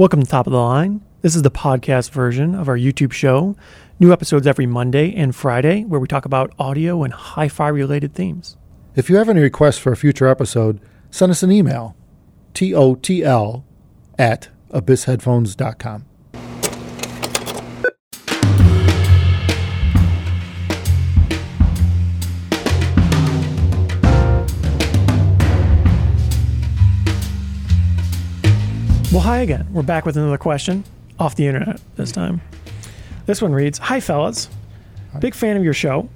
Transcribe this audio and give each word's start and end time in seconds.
Welcome 0.00 0.22
to 0.22 0.26
Top 0.26 0.46
of 0.46 0.54
the 0.54 0.58
Line. 0.58 1.02
This 1.20 1.36
is 1.36 1.42
the 1.42 1.50
podcast 1.50 2.10
version 2.10 2.54
of 2.54 2.70
our 2.70 2.78
YouTube 2.78 3.12
show. 3.12 3.54
New 3.98 4.14
episodes 4.14 4.46
every 4.46 4.64
Monday 4.64 5.14
and 5.14 5.36
Friday 5.36 5.84
where 5.84 6.00
we 6.00 6.08
talk 6.08 6.24
about 6.24 6.54
audio 6.58 7.02
and 7.04 7.12
hi 7.12 7.48
fi 7.48 7.68
related 7.68 8.14
themes. 8.14 8.56
If 8.96 9.10
you 9.10 9.16
have 9.16 9.28
any 9.28 9.42
requests 9.42 9.76
for 9.76 9.92
a 9.92 9.98
future 9.98 10.26
episode, 10.26 10.80
send 11.10 11.30
us 11.30 11.42
an 11.42 11.52
email 11.52 11.96
totl 12.54 13.64
at 14.18 14.48
abyssheadphones.com. 14.72 16.06
Well, 29.12 29.22
hi 29.22 29.38
again. 29.38 29.66
We're 29.72 29.82
back 29.82 30.06
with 30.06 30.16
another 30.16 30.38
question 30.38 30.84
off 31.18 31.34
the 31.34 31.48
internet 31.48 31.80
this 31.96 32.12
time. 32.12 32.40
This 33.26 33.42
one 33.42 33.52
reads 33.52 33.76
Hi, 33.78 33.98
fellas. 33.98 34.48
Big 35.18 35.34
fan 35.34 35.56
of 35.56 35.64
your 35.64 35.74
show. 35.74 36.08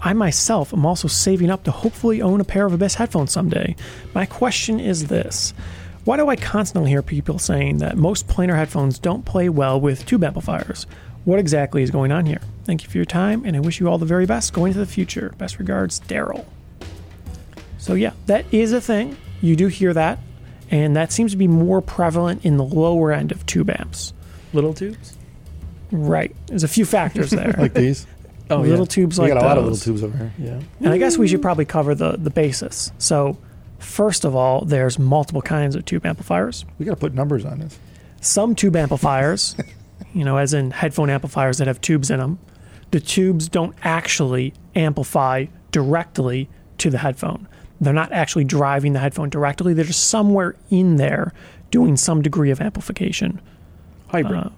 I 0.00 0.14
myself 0.14 0.72
am 0.72 0.86
also 0.86 1.08
saving 1.08 1.50
up 1.50 1.64
to 1.64 1.70
hopefully 1.70 2.22
own 2.22 2.40
a 2.40 2.44
pair 2.44 2.64
of 2.64 2.72
Abyss 2.72 2.94
headphones 2.94 3.32
someday. 3.32 3.76
My 4.14 4.24
question 4.24 4.80
is 4.80 5.08
this 5.08 5.52
Why 6.04 6.16
do 6.16 6.30
I 6.30 6.36
constantly 6.36 6.88
hear 6.88 7.02
people 7.02 7.38
saying 7.38 7.78
that 7.78 7.98
most 7.98 8.26
planar 8.28 8.56
headphones 8.56 8.98
don't 8.98 9.26
play 9.26 9.50
well 9.50 9.78
with 9.78 10.06
tube 10.06 10.24
amplifiers? 10.24 10.86
What 11.26 11.38
exactly 11.38 11.82
is 11.82 11.90
going 11.90 12.12
on 12.12 12.24
here? 12.24 12.40
Thank 12.64 12.82
you 12.82 12.88
for 12.88 12.96
your 12.96 13.04
time, 13.04 13.44
and 13.44 13.56
I 13.56 13.60
wish 13.60 13.78
you 13.78 13.90
all 13.90 13.98
the 13.98 14.06
very 14.06 14.24
best 14.24 14.54
going 14.54 14.70
into 14.70 14.80
the 14.80 14.86
future. 14.86 15.34
Best 15.36 15.58
regards, 15.58 16.00
Daryl. 16.00 16.46
So, 17.76 17.92
yeah, 17.92 18.12
that 18.24 18.46
is 18.54 18.72
a 18.72 18.80
thing. 18.80 19.18
You 19.42 19.54
do 19.54 19.66
hear 19.66 19.92
that, 19.92 20.18
and 20.70 20.96
that 20.96 21.12
seems 21.12 21.32
to 21.32 21.36
be 21.38 21.48
more 21.48 21.80
prevalent 21.80 22.44
in 22.44 22.56
the 22.56 22.64
lower 22.64 23.12
end 23.12 23.32
of 23.32 23.44
tube 23.46 23.70
amps. 23.70 24.12
Little 24.52 24.74
tubes? 24.74 25.16
Right. 25.90 26.34
There's 26.46 26.64
a 26.64 26.68
few 26.68 26.84
factors 26.84 27.30
there. 27.30 27.54
Like 27.58 27.74
these? 27.74 28.06
Oh, 28.50 28.60
little 28.60 28.80
yeah. 28.80 28.84
tubes 28.86 29.18
we 29.18 29.24
like 29.24 29.34
got 29.34 29.42
a 29.42 29.46
lot 29.46 29.58
of 29.58 29.64
little 29.64 29.78
tubes 29.78 30.02
over 30.02 30.16
here. 30.16 30.32
Yeah. 30.38 30.60
And 30.80 30.88
I 30.88 30.98
guess 30.98 31.18
we 31.18 31.28
should 31.28 31.42
probably 31.42 31.66
cover 31.66 31.94
the, 31.94 32.12
the 32.12 32.30
basis. 32.30 32.92
So, 32.98 33.36
first 33.78 34.24
of 34.24 34.34
all, 34.34 34.64
there's 34.64 34.98
multiple 34.98 35.42
kinds 35.42 35.74
of 35.74 35.84
tube 35.84 36.06
amplifiers. 36.06 36.64
We 36.78 36.86
got 36.86 36.92
to 36.92 37.00
put 37.00 37.12
numbers 37.12 37.44
on 37.44 37.58
this. 37.58 37.78
Some 38.20 38.54
tube 38.54 38.76
amplifiers, 38.76 39.54
you 40.14 40.24
know, 40.24 40.38
as 40.38 40.54
in 40.54 40.70
headphone 40.70 41.10
amplifiers 41.10 41.58
that 41.58 41.66
have 41.66 41.80
tubes 41.80 42.10
in 42.10 42.20
them, 42.20 42.38
the 42.90 43.00
tubes 43.00 43.48
don't 43.48 43.74
actually 43.82 44.54
amplify 44.74 45.46
directly 45.70 46.48
to 46.78 46.90
the 46.90 46.98
headphone. 46.98 47.47
They're 47.80 47.92
not 47.92 48.12
actually 48.12 48.44
driving 48.44 48.92
the 48.92 48.98
headphone 48.98 49.28
directly. 49.28 49.72
They're 49.72 49.84
just 49.84 50.08
somewhere 50.08 50.56
in 50.70 50.96
there 50.96 51.32
doing 51.70 51.96
some 51.96 52.22
degree 52.22 52.50
of 52.50 52.60
amplification. 52.60 53.40
Hybrid. 54.08 54.46
Uh, 54.46 54.50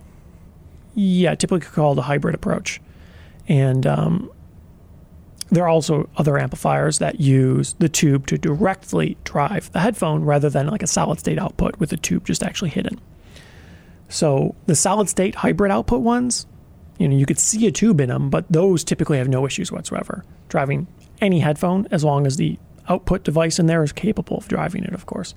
yeah, 0.95 1.35
typically 1.35 1.69
called 1.69 1.99
a 1.99 2.03
hybrid 2.03 2.35
approach. 2.35 2.81
And 3.49 3.87
um, 3.87 4.31
there 5.51 5.65
are 5.65 5.69
also 5.69 6.09
other 6.17 6.39
amplifiers 6.39 6.99
that 6.99 7.21
use 7.21 7.75
the 7.79 7.89
tube 7.89 8.27
to 8.29 8.39
directly 8.39 9.17
drive 9.25 9.71
the 9.73 9.81
headphone 9.81 10.25
rather 10.25 10.49
than 10.49 10.69
like 10.69 10.83
a 10.83 10.87
solid 10.87 11.19
state 11.19 11.39
output 11.39 11.79
with 11.79 11.91
the 11.91 11.97
tube 11.97 12.25
just 12.25 12.43
actually 12.43 12.71
hidden. 12.71 13.01
So 14.09 14.55
the 14.67 14.75
solid 14.75 15.09
state 15.09 15.37
hybrid 15.37 15.71
output 15.71 16.01
ones, 16.01 16.47
you 16.99 17.09
know, 17.09 17.17
you 17.17 17.27
could 17.27 17.39
see 17.39 17.67
a 17.67 17.73
tube 17.73 18.01
in 18.01 18.09
them, 18.09 18.31
but 18.31 18.51
those 18.51 18.85
typically 18.85 19.19
have 19.19 19.29
no 19.29 19.47
issues 19.47 19.71
whatsoever 19.73 20.25
driving 20.49 20.87
any 21.21 21.41
headphone 21.41 21.87
as 21.91 22.03
long 22.05 22.27
as 22.27 22.37
the 22.37 22.59
output 22.89 23.25
device 23.25 23.59
in 23.59 23.67
there 23.67 23.83
is 23.83 23.93
capable 23.93 24.39
of 24.39 24.49
driving 24.49 24.85
it, 24.85 24.93
of 24.95 25.07
course, 25.07 25.35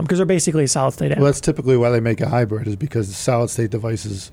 because 0.00 0.18
they're 0.18 0.26
basically 0.26 0.64
a 0.64 0.68
solid 0.68 0.92
state. 0.92 1.16
Well, 1.16 1.26
that's 1.26 1.40
typically 1.40 1.76
why 1.76 1.90
they 1.90 2.00
make 2.00 2.20
a 2.20 2.28
hybrid, 2.28 2.66
is 2.68 2.76
because 2.76 3.08
the 3.08 3.14
solid 3.14 3.48
state 3.50 3.70
devices 3.70 4.30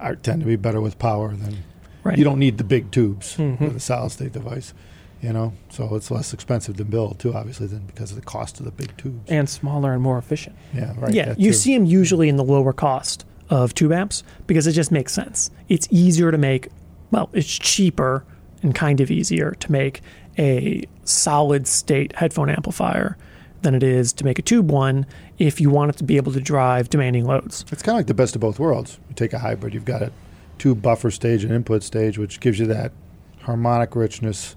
are, 0.00 0.14
tend 0.16 0.40
to 0.40 0.46
be 0.46 0.56
better 0.56 0.80
with 0.80 0.98
power 0.98 1.34
than. 1.34 1.58
Right. 2.04 2.18
You 2.18 2.24
don't 2.24 2.38
need 2.38 2.58
the 2.58 2.64
big 2.64 2.90
tubes 2.92 3.36
Mhm. 3.36 3.60
with 3.60 3.76
a 3.76 3.80
solid 3.80 4.10
state 4.12 4.32
device, 4.32 4.72
you 5.20 5.32
know? 5.32 5.54
So 5.70 5.96
it's 5.96 6.08
less 6.10 6.32
expensive 6.32 6.76
to 6.76 6.84
build, 6.84 7.18
too, 7.18 7.34
obviously, 7.34 7.66
than 7.66 7.80
because 7.86 8.10
of 8.12 8.16
the 8.16 8.22
cost 8.22 8.60
of 8.60 8.64
the 8.64 8.70
big 8.70 8.96
tubes. 8.96 9.28
and 9.28 9.48
smaller 9.48 9.92
and 9.92 10.02
more 10.02 10.18
efficient. 10.18 10.54
yeah, 10.72 10.92
right. 10.98 11.12
yeah, 11.12 11.34
you 11.36 11.50
too. 11.50 11.54
see 11.56 11.74
them 11.76 11.84
usually 11.84 12.28
in 12.28 12.36
the 12.36 12.44
lower 12.44 12.72
cost 12.72 13.24
of 13.50 13.74
tube 13.74 13.90
amps 13.92 14.22
because 14.46 14.66
it 14.68 14.72
just 14.72 14.92
makes 14.92 15.12
sense. 15.12 15.50
It's 15.68 15.88
easier 15.90 16.30
to 16.30 16.38
make, 16.38 16.68
well, 17.10 17.28
it's 17.32 17.46
cheaper 17.58 18.24
and 18.62 18.74
kind 18.74 19.00
of 19.00 19.10
easier 19.10 19.52
to 19.52 19.72
make 19.72 20.02
a 20.38 20.84
solid 21.04 21.66
state 21.66 22.14
headphone 22.16 22.50
amplifier 22.50 23.16
than 23.62 23.74
it 23.74 23.82
is 23.82 24.12
to 24.12 24.24
make 24.24 24.38
a 24.38 24.42
tube 24.42 24.70
one 24.70 25.06
if 25.38 25.60
you 25.60 25.70
want 25.70 25.90
it 25.90 25.96
to 25.96 26.04
be 26.04 26.16
able 26.16 26.32
to 26.32 26.40
drive 26.40 26.88
demanding 26.90 27.24
loads. 27.24 27.64
It's 27.72 27.82
kind 27.82 27.94
of 27.96 28.00
like 28.00 28.06
the 28.06 28.14
best 28.14 28.34
of 28.34 28.40
both 28.40 28.58
worlds. 28.58 28.98
You 29.08 29.14
take 29.14 29.32
a 29.32 29.38
hybrid, 29.38 29.74
you've 29.74 29.84
got 29.84 30.02
a 30.02 30.12
tube 30.58 30.82
buffer 30.82 31.10
stage 31.10 31.42
and 31.44 31.52
input 31.52 31.82
stage, 31.82 32.18
which 32.18 32.40
gives 32.40 32.58
you 32.58 32.66
that 32.66 32.92
harmonic 33.40 33.96
richness 33.96 34.56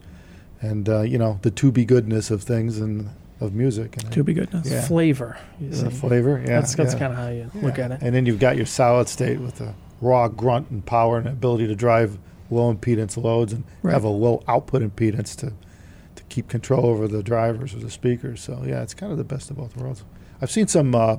and, 0.61 0.87
uh, 0.89 1.01
you 1.01 1.17
know, 1.17 1.39
the 1.41 1.51
tubey 1.51 1.87
goodness 1.87 2.29
of 2.31 2.43
things 2.43 2.79
and 2.79 3.09
of 3.39 3.53
music. 3.53 3.95
And 3.97 4.11
To 4.11 4.23
be 4.23 4.33
goodness. 4.33 4.69
Yeah. 4.69 4.81
Flavor. 4.81 5.37
You 5.59 5.69
the 5.69 5.75
see. 5.75 5.89
flavor. 5.89 6.39
Yeah. 6.39 6.59
that's 6.59 6.75
that's 6.75 6.93
yeah. 6.93 6.99
kind 6.99 7.13
of 7.13 7.19
how 7.19 7.29
you 7.29 7.51
look 7.55 7.79
at 7.79 7.91
it. 7.91 8.01
And 8.01 8.13
then 8.13 8.25
you've 8.25 8.39
got 8.39 8.57
your 8.57 8.65
solid 8.65 9.07
state 9.07 9.39
with 9.39 9.55
the 9.55 9.73
raw 10.01 10.27
grunt 10.27 10.69
and 10.69 10.85
power 10.85 11.17
and 11.17 11.27
ability 11.27 11.67
to 11.67 11.75
drive 11.75 12.17
low 12.49 12.73
impedance 12.73 13.21
loads 13.21 13.53
and 13.53 13.63
Right. 13.83 13.93
have 13.93 14.03
a 14.03 14.09
low 14.09 14.41
output 14.47 14.81
impedance 14.81 15.35
to 15.37 15.53
to 16.15 16.23
keep 16.29 16.47
control 16.49 16.85
over 16.87 17.07
the 17.07 17.23
drivers 17.23 17.73
or 17.73 17.79
the 17.79 17.89
speakers. 17.91 18.41
So 18.41 18.63
yeah, 18.65 18.81
it's 18.81 18.93
kind 18.93 19.11
of 19.11 19.17
the 19.17 19.23
best 19.23 19.49
of 19.49 19.57
both 19.57 19.77
worlds. 19.77 20.03
I've 20.41 20.51
seen 20.51 20.67
some 20.67 20.93
uh, 20.95 21.17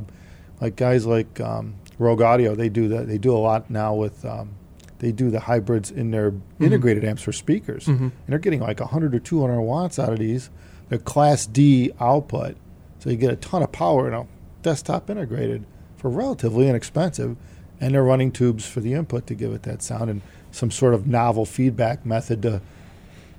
like 0.60 0.76
guys 0.76 1.06
like 1.06 1.40
um, 1.40 1.74
Rogue 1.98 2.20
Audio. 2.22 2.54
They 2.54 2.68
do 2.68 2.88
that. 2.88 3.06
They 3.08 3.18
do 3.18 3.34
a 3.34 3.38
lot 3.38 3.70
now 3.70 3.94
with. 3.94 4.24
Um, 4.24 4.50
they 4.98 5.12
do 5.12 5.30
the 5.30 5.40
hybrids 5.40 5.90
in 5.90 6.10
their 6.10 6.34
integrated 6.60 7.04
amps 7.06 7.22
for 7.22 7.32
speakers, 7.32 7.86
Mhm. 7.86 7.98
and 8.00 8.12
they're 8.28 8.38
getting 8.38 8.60
like 8.60 8.80
100 8.80 9.14
or 9.14 9.18
200 9.18 9.58
watts 9.62 9.98
out 9.98 10.12
of 10.12 10.18
these. 10.18 10.50
They're 10.90 10.98
Class 10.98 11.46
D 11.46 11.90
output, 11.98 12.56
so 12.98 13.08
you 13.08 13.16
get 13.16 13.32
a 13.32 13.36
ton 13.36 13.62
of 13.62 13.72
power. 13.72 14.06
in 14.08 14.12
a 14.12 14.26
desktop 14.62 15.08
integrated 15.08 15.64
for 15.96 16.10
relatively 16.10 16.68
inexpensive, 16.68 17.36
and 17.80 17.94
they're 17.94 18.04
running 18.04 18.30
tubes 18.30 18.66
for 18.66 18.80
the 18.80 18.92
input 18.92 19.26
to 19.28 19.34
give 19.34 19.52
it 19.54 19.62
that 19.62 19.80
sound 19.80 20.10
and 20.10 20.20
some 20.50 20.70
sort 20.70 20.94
of 20.94 21.06
novel 21.06 21.44
feedback 21.44 22.04
method 22.04 22.42
to. 22.42 22.60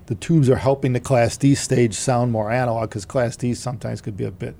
The 0.06 0.16
tubes 0.16 0.50
are 0.50 0.56
helping 0.56 0.94
the 0.94 1.00
Class 1.00 1.36
D 1.36 1.54
stage 1.54 1.94
sound 1.94 2.32
more 2.32 2.50
analog 2.50 2.90
because 2.90 3.04
Class 3.04 3.36
D 3.36 3.54
sometimes 3.54 4.00
could 4.00 4.16
be 4.16 4.24
a 4.24 4.32
bit 4.32 4.56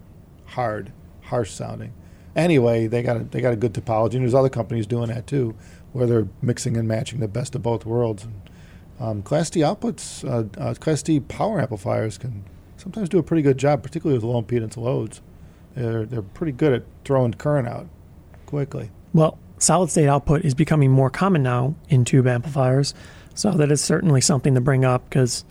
hard, 0.47 0.93
harsh 1.23 1.51
sounding. 1.51 1.93
Anyway, 2.37 2.87
they 2.87 3.03
got 3.03 3.17
a, 3.17 3.25
they 3.25 3.41
got 3.41 3.53
a 3.53 3.57
good 3.57 3.75
topology, 3.75 4.15
and 4.15 4.23
there's 4.23 4.35
other 4.35 4.49
companies 4.49 4.87
doing 4.87 5.09
that 5.09 5.27
too, 5.27 5.55
where 5.93 6.07
they're 6.07 6.29
mixing 6.41 6.77
and 6.77 6.87
matching 6.87 7.19
the 7.21 7.29
best 7.29 7.55
of 7.55 7.63
both 7.63 7.85
worlds. 7.85 8.25
And, 8.25 8.35
um, 9.01 9.23
Class 9.23 9.51
D 9.51 9.61
outputs, 9.61 10.25
uh, 10.25 10.61
uh, 10.61 10.75
Class 10.75 11.03
D 11.03 11.19
power 11.19 11.61
amplifiers 11.61 12.17
can 12.19 12.45
sometimes 12.77 13.09
do 13.09 13.19
a 13.19 13.23
pretty 13.23 13.43
good 13.43 13.59
job, 13.59 13.83
particularly 13.83 14.17
with 14.17 14.25
low 14.25 14.41
impedance 14.41 14.77
loads. 14.77 15.21
They're 15.75 16.07
they're 16.07 16.23
pretty 16.23 16.53
good 16.53 16.73
at 16.73 16.85
throwing 17.05 17.35
current 17.35 17.67
out 17.67 17.89
quickly. 18.47 18.91
Well, 19.13 19.39
solid 19.63 19.91
state 19.91 20.09
output 20.09 20.45
is 20.45 20.55
becoming 20.55 20.91
more 20.91 21.11
common 21.11 21.43
now 21.43 21.75
in 21.89 22.05
tube 22.05 22.27
amplifiers. 22.27 22.95
So 23.35 23.53
that 23.53 23.71
is 23.71 23.81
certainly 23.81 24.21
something 24.21 24.55
to 24.55 24.61
bring 24.61 24.85
up 24.85 25.09
because 25.09 25.45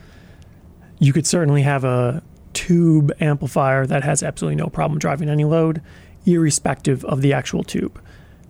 you 1.00 1.14
could 1.14 1.26
certainly 1.26 1.62
have 1.64 1.84
a 1.84 2.22
tube 2.54 3.12
amplifier 3.22 3.86
that 3.88 4.04
has 4.04 4.22
absolutely 4.22 4.58
no 4.58 4.68
problem 4.68 5.00
driving 5.00 5.30
any 5.30 5.46
load, 5.46 5.82
irrespective 6.26 7.04
of 7.06 7.22
the 7.22 7.34
actual 7.34 7.64
tube. 7.64 8.02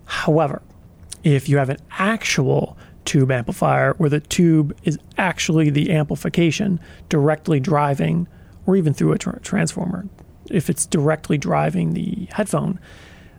However, 0.04 0.60
if 1.22 1.48
you 1.48 1.58
have 1.58 1.70
an 1.70 1.78
actual 1.92 2.76
tube 3.04 3.30
amplifier 3.30 3.94
where 3.94 4.10
the 4.10 4.20
tube 4.20 4.76
is 4.82 4.98
actually 5.16 5.70
the 5.70 5.92
amplification 5.92 6.80
directly 7.08 7.60
driving, 7.60 8.26
or 8.66 8.76
even 8.76 8.92
through 8.92 9.12
a 9.12 9.18
tra- 9.18 9.40
transformer, 9.40 10.06
if 10.50 10.68
it's 10.68 10.84
directly 10.86 11.38
driving 11.38 11.94
the 11.94 12.26
headphone, 12.32 12.78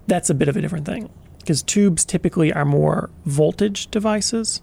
that's 0.07 0.29
a 0.29 0.33
bit 0.33 0.47
of 0.47 0.57
a 0.57 0.61
different 0.61 0.85
thing 0.85 1.09
because 1.43 1.61
tubes 1.61 2.05
typically 2.05 2.51
are 2.53 2.65
more 2.65 3.09
voltage 3.25 3.87
devices 3.91 4.61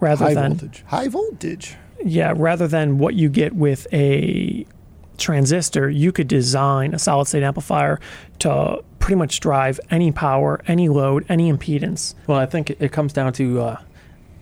rather 0.00 0.26
High 0.26 0.34
than 0.34 0.52
voltage. 0.54 0.84
High 0.88 1.08
voltage. 1.08 1.76
yeah 2.04 2.34
rather 2.36 2.68
than 2.68 2.98
what 2.98 3.14
you 3.14 3.28
get 3.28 3.54
with 3.54 3.86
a 3.92 4.66
transistor 5.16 5.88
you 5.88 6.12
could 6.12 6.28
design 6.28 6.92
a 6.92 6.98
solid 6.98 7.26
state 7.26 7.42
amplifier 7.42 7.98
to 8.40 8.82
pretty 8.98 9.14
much 9.16 9.40
drive 9.40 9.80
any 9.90 10.12
power 10.12 10.60
any 10.66 10.88
load 10.88 11.24
any 11.28 11.50
impedance 11.50 12.14
Well, 12.26 12.38
I 12.38 12.46
think 12.46 12.70
it- 12.70 12.76
it 12.80 12.92
comes 12.92 13.12
down 13.14 13.32
to 13.34 13.60
uh, 13.60 13.80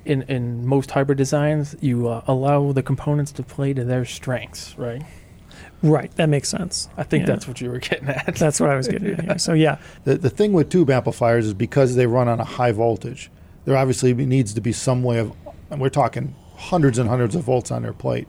in 0.05 0.23
in 0.23 0.67
most 0.67 0.91
hybrid 0.91 1.17
designs, 1.17 1.75
you 1.81 2.09
uh, 2.09 2.23
allow 2.27 2.73
the 2.73 2.83
components 2.83 3.33
to 3.33 3.43
play 3.43 3.73
to 3.73 3.85
their 3.85 4.05
strengths, 4.05 4.77
right? 4.77 5.03
Right 5.85 6.11
that 6.17 6.29
makes 6.29 6.49
sense 6.49 6.89
I 6.97 7.03
think 7.05 7.23
Yeah. 7.23 7.27
that's 7.35 7.47
what 7.47 7.61
you 7.61 7.71
were 7.71 7.79
getting 7.79 8.09
at. 8.09 8.35
that's 8.39 8.59
what 8.59 8.71
i 8.71 8.77
was 8.77 8.89
getting 8.89 9.13
at 9.13 9.21
here 9.25 9.39
so 9.39 9.53
yeah 9.53 9.79
The, 10.05 10.17
the 10.17 10.31
thing 10.31 10.53
with 10.53 10.71
tube 10.71 10.91
amplifiers 10.91 11.47
is 11.47 11.55
because 11.55 11.95
they 11.95 12.07
run 12.07 12.27
on 12.29 12.41
a 12.41 12.45
high 12.45 12.73
voltage, 12.73 13.31
there 13.65 13.77
obviously 13.77 14.13
needs 14.15 14.53
to 14.55 14.61
be 14.61 14.73
some 14.73 15.03
way 15.03 15.19
of, 15.19 15.33
and 15.71 15.81
we're 15.81 15.89
talking 15.91 16.35
hundreds 16.57 16.99
and 16.99 17.09
hundreds 17.09 17.35
of 17.35 17.45
volts 17.45 17.71
on 17.71 17.83
their 17.83 17.93
plate. 17.93 18.27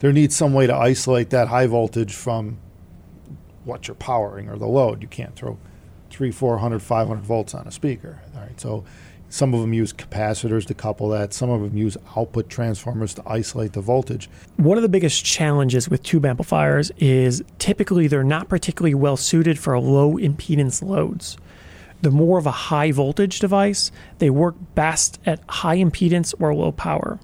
There 0.00 0.12
needs 0.12 0.34
some 0.36 0.52
way 0.54 0.66
to 0.66 0.74
isolate 0.74 1.30
that 1.30 1.48
high 1.48 1.66
voltage 1.66 2.12
from 2.12 2.58
what 3.64 3.88
you're 3.88 3.94
powering 3.94 4.48
or 4.48 4.56
the 4.58 4.66
load. 4.66 5.00
You 5.02 5.08
can't 5.08 5.34
throw 5.34 5.58
three, 6.10 6.30
400, 6.30 6.80
500 6.82 7.22
volts 7.24 7.54
on 7.54 7.66
a 7.66 7.70
speaker. 7.70 8.20
All 8.34 8.42
right, 8.42 8.60
so 8.60 8.84
some 9.34 9.52
of 9.52 9.60
them 9.60 9.72
use 9.72 9.92
capacitors 9.92 10.64
to 10.64 10.74
couple 10.74 11.08
that. 11.08 11.34
Some 11.34 11.50
of 11.50 11.60
them 11.60 11.76
use 11.76 11.96
output 12.16 12.48
transformers 12.48 13.14
to 13.14 13.22
isolate 13.26 13.72
the 13.72 13.80
voltage. 13.80 14.30
One 14.58 14.78
of 14.78 14.82
the 14.84 14.88
biggest 14.88 15.24
challenges 15.24 15.88
with 15.88 16.04
tube 16.04 16.24
amplifiers 16.24 16.92
is 16.98 17.42
typically 17.58 18.06
they're 18.06 18.22
not 18.22 18.48
particularly 18.48 18.94
well 18.94 19.16
suited 19.16 19.58
for 19.58 19.76
low 19.80 20.12
impedance 20.18 20.84
loads. 20.84 21.36
The 22.02 22.12
more 22.12 22.38
of 22.38 22.46
a 22.46 22.52
high 22.52 22.92
voltage 22.92 23.40
device, 23.40 23.90
they 24.18 24.30
work 24.30 24.54
best 24.76 25.18
at 25.26 25.40
high 25.48 25.78
impedance 25.78 26.32
or 26.38 26.54
low 26.54 26.70
power. 26.70 27.18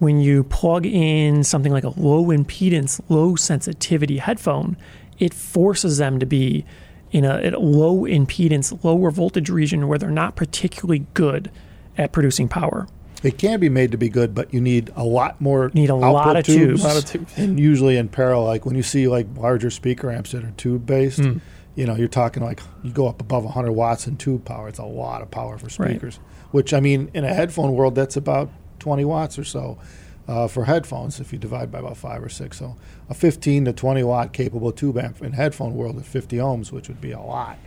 When 0.00 0.20
you 0.20 0.44
plug 0.44 0.84
in 0.84 1.42
something 1.42 1.72
like 1.72 1.84
a 1.84 1.98
low 1.98 2.26
impedance, 2.26 3.00
low 3.08 3.34
sensitivity 3.34 4.18
headphone, 4.18 4.76
it 5.18 5.32
forces 5.32 5.96
them 5.96 6.18
to 6.18 6.26
be 6.26 6.66
in 7.14 7.24
a, 7.24 7.38
a 7.54 7.58
low 7.60 8.00
impedance, 8.00 8.82
lower 8.82 9.10
voltage 9.12 9.48
region 9.48 9.86
where 9.86 9.98
they're 9.98 10.10
not 10.10 10.34
particularly 10.34 11.06
good 11.14 11.48
at 11.96 12.10
producing 12.10 12.48
power. 12.48 12.88
It 13.22 13.38
can 13.38 13.60
be 13.60 13.68
made 13.68 13.92
to 13.92 13.96
be 13.96 14.08
good, 14.08 14.34
but 14.34 14.52
you 14.52 14.60
need 14.60 14.90
a 14.96 15.04
lot 15.04 15.40
more. 15.40 15.70
Need 15.72 15.90
a 15.90 15.94
lot 15.94 16.36
of 16.36 16.44
tubes. 16.44 16.84
A 16.84 16.88
lot 16.88 16.96
of 16.96 17.04
tubes. 17.06 17.32
and 17.38 17.58
usually 17.58 17.96
in 17.96 18.08
parallel. 18.08 18.46
Like 18.46 18.66
when 18.66 18.74
you 18.74 18.82
see 18.82 19.06
like 19.06 19.26
larger 19.36 19.70
speaker 19.70 20.10
amps 20.10 20.32
that 20.32 20.44
are 20.44 20.50
tube 20.56 20.84
based, 20.84 21.20
Hmm. 21.20 21.38
you 21.76 21.86
know, 21.86 21.94
you're 21.94 22.08
talking 22.08 22.42
like 22.42 22.60
you 22.82 22.90
go 22.90 23.06
up 23.06 23.20
above 23.20 23.44
100 23.44 23.70
watts 23.72 24.06
in 24.08 24.16
tube 24.16 24.44
power. 24.44 24.68
It's 24.68 24.80
a 24.80 24.84
lot 24.84 25.22
of 25.22 25.30
power 25.30 25.56
for 25.56 25.66
Right. 25.80 25.92
speakers. 25.92 26.18
Which 26.50 26.74
I 26.74 26.80
mean, 26.80 27.10
in 27.14 27.24
a 27.24 27.32
headphone 27.32 27.72
world, 27.74 27.94
that's 27.94 28.16
about 28.16 28.50
20 28.80 29.04
watts 29.04 29.38
or 29.38 29.44
so 29.44 29.78
uh, 30.28 30.48
for 30.48 30.64
headphones 30.64 31.20
if 31.20 31.32
you 31.32 31.38
divide 31.38 31.70
by 31.70 31.78
about 31.80 31.96
five 31.96 32.22
or 32.22 32.28
six. 32.28 32.58
So 32.58 32.76
a 33.10 33.14
15 33.14 33.66
to 33.66 33.72
20 33.72 34.02
watt 34.04 34.32
capable 34.32 34.72
tube 34.72 34.98
amp 34.98 35.22
in 35.22 35.32
headphone 35.32 35.74
world 35.74 35.98
at 35.98 36.06
50 36.06 36.36
ohms, 36.38 36.72
which 36.72 36.88
would 36.88 37.00
be 37.00 37.12
a 37.12 37.20
lot 37.20 37.58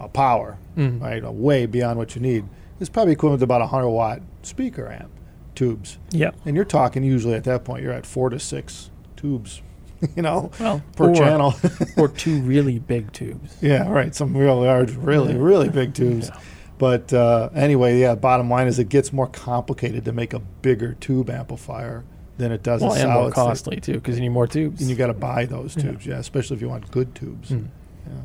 of 0.00 0.12
power, 0.12 0.58
Mm. 0.76 1.00
right? 1.00 1.24
Uh, 1.24 1.30
Way 1.32 1.66
beyond 1.66 1.98
what 1.98 2.14
you 2.14 2.20
need. 2.22 2.44
It's 2.80 2.90
probably 2.90 3.12
equivalent 3.12 3.40
to 3.40 3.44
about 3.44 3.60
a 3.62 3.66
100 3.66 3.88
watt 3.88 4.20
speaker 4.42 4.90
amp 4.90 5.10
tubes. 5.54 5.98
Yeah. 6.10 6.30
And 6.44 6.56
you're 6.56 6.64
talking 6.64 7.02
usually 7.04 7.34
at 7.34 7.44
that 7.44 7.64
point, 7.64 7.82
you're 7.82 7.92
at 7.92 8.04
four 8.06 8.28
to 8.30 8.38
six 8.40 8.90
tubes, 9.16 9.62
you 10.16 10.22
know, 10.22 10.50
Well, 10.60 10.82
per 10.96 11.10
or, 11.10 11.14
channel. 11.14 11.54
or 11.96 12.08
two 12.24 12.40
really 12.42 12.78
big 12.80 13.12
tubes. 13.12 13.56
yeah, 13.60 13.88
right. 13.88 14.14
Some 14.14 14.36
real 14.36 14.60
large, 14.60 14.92
really, 14.96 15.34
really 15.36 15.68
big 15.68 15.94
tubes. 15.94 16.28
Yeah. 16.28 16.40
But 16.84 17.14
uh, 17.14 17.48
anyway, 17.54 17.98
yeah, 17.98 18.14
bottom 18.14 18.50
line 18.50 18.66
is 18.66 18.78
it 18.78 18.90
gets 18.90 19.10
more 19.10 19.26
complicated 19.26 20.04
to 20.04 20.12
make 20.12 20.34
a 20.34 20.38
bigger 20.38 20.92
tube 21.00 21.30
amplifier 21.30 22.04
than 22.36 22.52
it 22.52 22.62
does 22.62 22.82
Well, 22.82 22.92
a 22.92 22.98
and 22.98 23.10
more 23.10 23.32
solid 23.32 23.32
state. 23.32 23.34
costly 23.34 23.80
too, 23.80 23.94
because 23.94 24.16
you 24.16 24.20
need 24.20 24.28
more 24.28 24.46
tubes. 24.46 24.82
And 24.82 24.90
you 24.90 24.94
got 24.96 25.06
to 25.06 25.14
buy 25.14 25.46
those 25.46 25.74
tubes, 25.74 26.04
yeah. 26.04 26.18
especially 26.18 26.56
if 26.56 26.60
you 26.60 26.68
want 26.68 26.90
good 26.90 27.14
tubes. 27.14 27.48
Mm. 27.52 27.68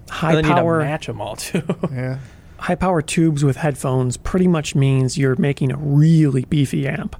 High 0.09 0.33
Yeah. 0.33 0.37
and 0.39 0.45
then 0.45 0.53
power 0.53 0.79
to 0.79 0.83
match 0.85 1.07
them 1.07 1.21
all 1.21 1.37
too. 1.37 1.63
yeah. 1.93 2.19
high 2.57 2.75
power 2.75 3.01
tubes 3.01 3.45
with 3.45 3.55
headphones 3.55 4.17
pretty 4.17 4.47
much 4.49 4.75
means 4.75 5.17
you're 5.17 5.37
making 5.37 5.71
a 5.71 5.77
really 5.77 6.43
beefy 6.43 6.85
amp 6.85 7.15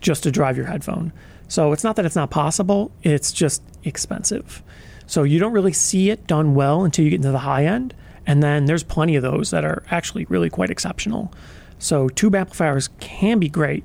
just 0.00 0.24
to 0.24 0.32
drive 0.32 0.56
your 0.56 0.66
headphone. 0.66 1.12
So 1.46 1.70
it's 1.70 1.84
not 1.84 1.94
that 1.94 2.04
it's 2.04 2.16
not 2.16 2.30
possible, 2.30 2.90
it's 3.04 3.30
just 3.30 3.62
expensive. 3.84 4.64
So 5.06 5.22
you 5.22 5.38
don't 5.38 5.52
really 5.52 5.72
see 5.72 6.10
it 6.10 6.26
done 6.26 6.56
well 6.56 6.84
until 6.84 7.04
you 7.04 7.12
get 7.12 7.18
into 7.18 7.30
the 7.30 7.38
high 7.38 7.66
end. 7.66 7.94
And 8.26 8.42
then 8.42 8.64
there's 8.66 8.82
plenty 8.82 9.16
of 9.16 9.22
those 9.22 9.50
that 9.50 9.64
are 9.64 9.82
actually 9.90 10.24
really 10.26 10.50
quite 10.50 10.70
exceptional. 10.70 11.32
So 11.78 12.08
tube 12.08 12.34
amplifiers 12.34 12.88
can 13.00 13.38
be 13.38 13.48
great. 13.48 13.84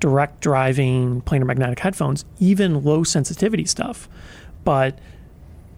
Direct 0.00 0.40
driving 0.40 1.22
planar 1.22 1.46
magnetic 1.46 1.78
headphones, 1.78 2.24
even 2.40 2.82
low 2.84 3.04
sensitivity 3.04 3.64
stuff. 3.64 4.08
But 4.64 4.98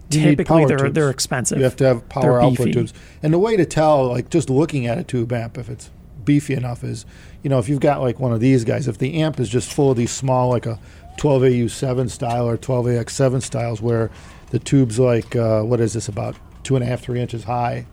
You 0.09 0.21
typically 0.21 0.65
they're 0.65 0.77
tubes. 0.77 0.93
they're 0.93 1.09
expensive. 1.09 1.57
You 1.59 1.63
have 1.63 1.75
to 1.77 1.85
have 1.85 2.09
power 2.09 2.41
output 2.41 2.73
tubes. 2.73 2.93
And 3.23 3.33
the 3.33 3.39
way 3.39 3.55
to 3.55 3.65
tell, 3.65 4.07
like 4.07 4.29
just 4.29 4.49
looking 4.49 4.87
at 4.87 4.97
a 4.97 5.03
tube 5.03 5.31
amp, 5.31 5.57
if 5.57 5.69
it's 5.69 5.89
beefy 6.23 6.55
enough, 6.55 6.83
is 6.83 7.05
you 7.43 7.49
know 7.51 7.59
if 7.59 7.69
you've 7.69 7.79
got 7.79 8.01
like 8.01 8.19
one 8.19 8.33
of 8.33 8.39
these 8.39 8.63
guys, 8.63 8.87
if 8.87 8.97
the 8.97 9.21
amp 9.21 9.39
is 9.39 9.47
just 9.47 9.71
full 9.71 9.91
of 9.91 9.97
these 9.97 10.11
small, 10.11 10.49
like 10.49 10.65
a 10.65 10.79
12AU7 11.17 12.09
style 12.09 12.47
or 12.49 12.57
12AX7 12.57 13.41
styles, 13.43 13.81
where 13.81 14.09
the 14.49 14.59
tube's 14.59 14.97
like 14.99 15.35
uh, 15.35 15.61
what 15.61 15.79
is 15.79 15.93
this 15.93 16.07
about 16.07 16.35
two 16.65 16.75
and 16.75 16.83
a 16.83 16.87
half, 16.87 17.01
three 17.01 17.21
inches 17.21 17.45
high, 17.45 17.85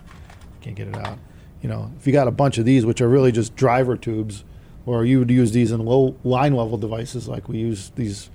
can't 0.60 0.74
get 0.74 0.88
it 0.88 0.96
out. 0.96 1.18
You 1.60 1.68
know, 1.68 1.92
if 1.98 2.06
you 2.06 2.12
got 2.12 2.26
a 2.26 2.32
bunch 2.32 2.58
of 2.58 2.64
these, 2.64 2.84
which 2.84 3.00
are 3.00 3.08
really 3.08 3.30
just 3.30 3.54
driver 3.54 3.96
tubes, 3.96 4.44
or 4.84 5.04
you 5.04 5.20
would 5.20 5.30
use 5.30 5.52
these 5.52 5.70
in 5.70 5.84
low 5.84 6.16
line 6.24 6.54
level 6.54 6.76
devices, 6.76 7.28
like 7.28 7.48
we 7.48 7.58
use 7.58 7.92
these 7.94 8.30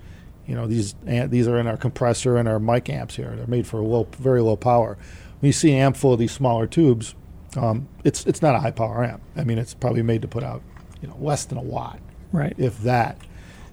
you 0.46 0.56
know 0.56 0.66
these 0.66 0.96
these 1.04 1.48
are 1.48 1.60
in 1.60 1.68
our 1.68 1.76
compressor 1.76 2.38
and 2.38 2.48
our 2.48 2.60
mic 2.60 2.90
amps 2.90 3.18
here. 3.18 3.34
They're 3.36 3.48
made 3.48 3.68
for 3.68 3.82
low, 3.82 4.08
very 4.18 4.42
low 4.42 4.56
power. 4.56 4.98
When 5.40 5.48
you 5.48 5.54
see 5.54 5.74
an 5.74 5.80
amp 5.80 5.98
full 5.98 6.14
of 6.14 6.20
these 6.20 6.32
smaller 6.32 6.68
tubes, 6.68 7.16
um, 7.58 7.90
it's 8.06 8.26
it's 8.26 8.42
not 8.42 8.56
a 8.56 8.60
high 8.60 8.72
power 8.72 9.04
amp. 9.04 9.22
I 9.36 9.44
mean, 9.44 9.58
it's 9.58 9.74
probably 9.74 10.04
made 10.04 10.22
to 10.22 10.28
put 10.28 10.44
out 10.44 10.62
you 11.02 11.10
know 11.10 11.18
less 11.20 11.44
than 11.44 11.58
a 11.58 11.62
watt, 11.62 12.00
right. 12.32 12.56
if 12.58 12.80
that. 12.84 13.18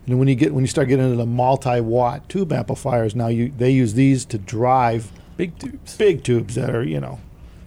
And 0.06 0.19
when 0.19 0.28
you 0.28 0.34
get 0.34 0.52
when 0.52 0.64
you 0.64 0.69
start 0.69 0.88
getting 0.88 1.05
into 1.05 1.16
the 1.16 1.26
multi 1.26 1.81
watt 1.81 2.28
tube 2.28 2.52
amplifiers, 2.52 3.14
now 3.14 3.28
you 3.28 3.52
they 3.56 3.70
use 3.70 3.94
these 3.94 4.25
to 4.26 4.38
drive 4.38 5.12
big 5.37 5.59
tubes. 5.59 5.97
big 5.97 6.23
tubes 6.25 6.55
that 6.55 6.75
are 6.75 6.83
you 6.85 7.01
know 7.01 7.19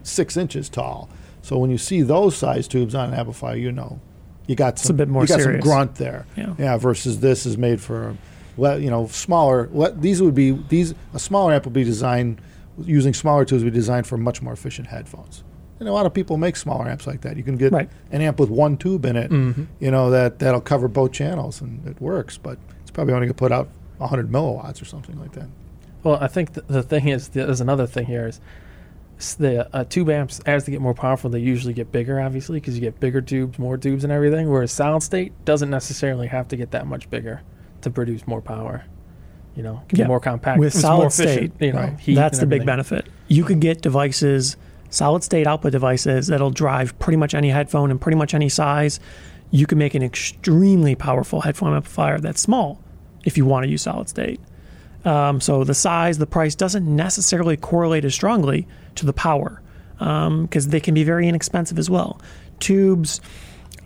six 0.03 0.37
inches 0.37 0.69
tall. 0.69 1.09
So 1.41 1.57
when 1.57 1.69
you 1.69 1.77
see 1.77 2.01
those 2.01 2.35
size 2.35 2.67
tubes 2.67 2.93
on 2.95 3.09
an 3.09 3.19
amplifier, 3.19 3.55
you 3.55 3.71
know 3.71 3.99
you 4.47 4.55
got 4.55 4.79
some 4.79 4.95
a 4.95 4.97
bit 4.97 5.07
more 5.09 5.23
you 5.23 5.27
got 5.27 5.41
serious. 5.41 5.63
some 5.63 5.69
grunt 5.71 5.95
there. 5.95 6.25
Yeah. 6.35 6.53
Yeah. 6.57 6.77
Versus 6.77 7.19
this 7.19 7.45
is 7.45 7.57
made 7.57 7.81
for, 7.81 8.15
le- 8.57 8.77
you 8.79 8.89
know, 8.89 9.07
smaller. 9.07 9.69
Le- 9.73 9.91
these 9.91 10.21
would 10.21 10.35
be 10.35 10.51
these 10.69 10.93
a 11.13 11.19
smaller 11.19 11.53
amp 11.53 11.65
would 11.65 11.73
be 11.73 11.83
designed 11.83 12.39
using 12.83 13.13
smaller 13.13 13.43
tubes 13.43 13.63
would 13.63 13.73
be 13.73 13.77
designed 13.79 14.07
for 14.07 14.17
much 14.17 14.41
more 14.41 14.53
efficient 14.53 14.87
headphones. 14.87 15.43
And 15.79 15.87
a 15.89 15.91
lot 15.91 16.05
of 16.05 16.13
people 16.13 16.37
make 16.37 16.55
smaller 16.55 16.87
amps 16.87 17.05
like 17.07 17.21
that. 17.21 17.37
You 17.37 17.43
can 17.43 17.55
get 17.57 17.71
Right. 17.71 17.89
an 18.11 18.21
amp 18.21 18.39
with 18.39 18.49
one 18.49 18.77
tube 18.77 19.05
in 19.05 19.15
it, 19.15 19.29
Mhm. 19.31 19.67
you 19.79 19.91
know, 19.91 20.09
that 20.11 20.39
that'll 20.39 20.61
cover 20.61 20.87
both 20.87 21.11
channels 21.11 21.59
and 21.61 21.85
it 21.87 22.01
works. 22.01 22.37
But 22.37 22.57
it's 22.81 22.91
probably 22.91 23.13
only 23.13 23.25
going 23.27 23.33
to 23.35 23.37
put 23.37 23.51
out 23.51 23.67
100 23.99 24.31
milliwatts 24.31 24.81
or 24.81 24.85
something 24.85 25.19
like 25.19 25.33
that. 25.33 25.47
Well, 26.07 26.17
I 26.21 26.27
think 26.27 26.53
th- 26.53 26.65
the 26.67 26.83
thing 26.83 27.09
is, 27.09 27.27
there's 27.27 27.59
another 27.59 27.85
thing 27.85 28.05
here 28.05 28.27
is 28.27 28.39
the 29.35 29.67
uh, 29.75 29.83
tube 29.83 30.09
amps 30.09 30.39
as 30.45 30.63
they 30.65 30.71
get 30.71 30.79
more 30.79 30.93
powerful, 30.93 31.29
they 31.29 31.39
usually 31.39 31.73
get 31.73 31.91
bigger, 31.91 32.21
obviously, 32.21 32.61
because 32.61 32.75
you 32.75 32.81
get 32.81 32.97
bigger 33.01 33.19
tubes, 33.19 33.59
more 33.59 33.77
tubes, 33.77 34.05
and 34.05 34.13
everything. 34.13 34.49
Whereas 34.49 34.71
solid 34.71 35.03
state 35.03 35.33
doesn't 35.43 35.69
necessarily 35.69 36.27
have 36.27 36.47
to 36.47 36.55
get 36.55 36.71
that 36.71 36.87
much 36.87 37.09
bigger 37.09 37.41
to 37.81 37.89
produce 37.89 38.25
more 38.25 38.41
power. 38.41 38.85
You 39.53 39.63
know, 39.63 39.81
can 39.89 39.99
Yeah. 39.99 40.05
be 40.05 40.07
more 40.07 40.21
compact 40.21 40.59
With 40.59 40.75
it's 40.75 40.79
solid 40.79 41.01
more 41.01 41.09
state, 41.09 41.51
You 41.59 41.73
know, 41.73 41.79
right. 41.79 41.99
heat 41.99 42.15
That's 42.15 42.39
the 42.39 42.45
big 42.45 42.65
benefit. 42.65 43.09
You 43.27 43.43
could 43.43 43.59
get 43.59 43.81
devices, 43.81 44.55
solid 44.89 45.23
state 45.25 45.45
output 45.45 45.73
devices 45.73 46.27
that'll 46.27 46.51
drive 46.51 46.97
pretty 46.99 47.17
much 47.17 47.33
any 47.33 47.49
headphone 47.49 47.91
and 47.91 47.99
pretty 47.99 48.17
much 48.17 48.33
any 48.33 48.47
size. 48.47 49.01
You 49.51 49.65
can 49.67 49.77
make 49.77 49.93
an 49.93 50.03
extremely 50.03 50.95
powerful 50.95 51.41
headphone 51.41 51.73
amplifier 51.75 52.19
that's 52.19 52.39
small 52.39 52.79
if 53.25 53.35
you 53.37 53.45
want 53.45 53.65
to 53.65 53.69
use 53.69 53.81
solid 53.81 54.07
state. 54.07 54.39
Um, 55.07 55.39
so 55.39 55.63
the 55.63 55.73
size, 55.73 56.17
the 56.17 56.27
price 56.27 56.53
doesn't 56.53 56.85
necessarily 56.85 57.55
correlate 57.55 58.03
as 58.03 58.13
strongly 58.13 58.67
to 58.95 59.05
the 59.05 59.13
power 59.13 59.61
because 59.97 60.67
they 60.67 60.81
can 60.81 60.93
be 60.93 61.05
very 61.05 61.29
inexpensive 61.29 61.79
as 61.79 61.89
well. 61.89 62.19
Tubes, 62.59 63.21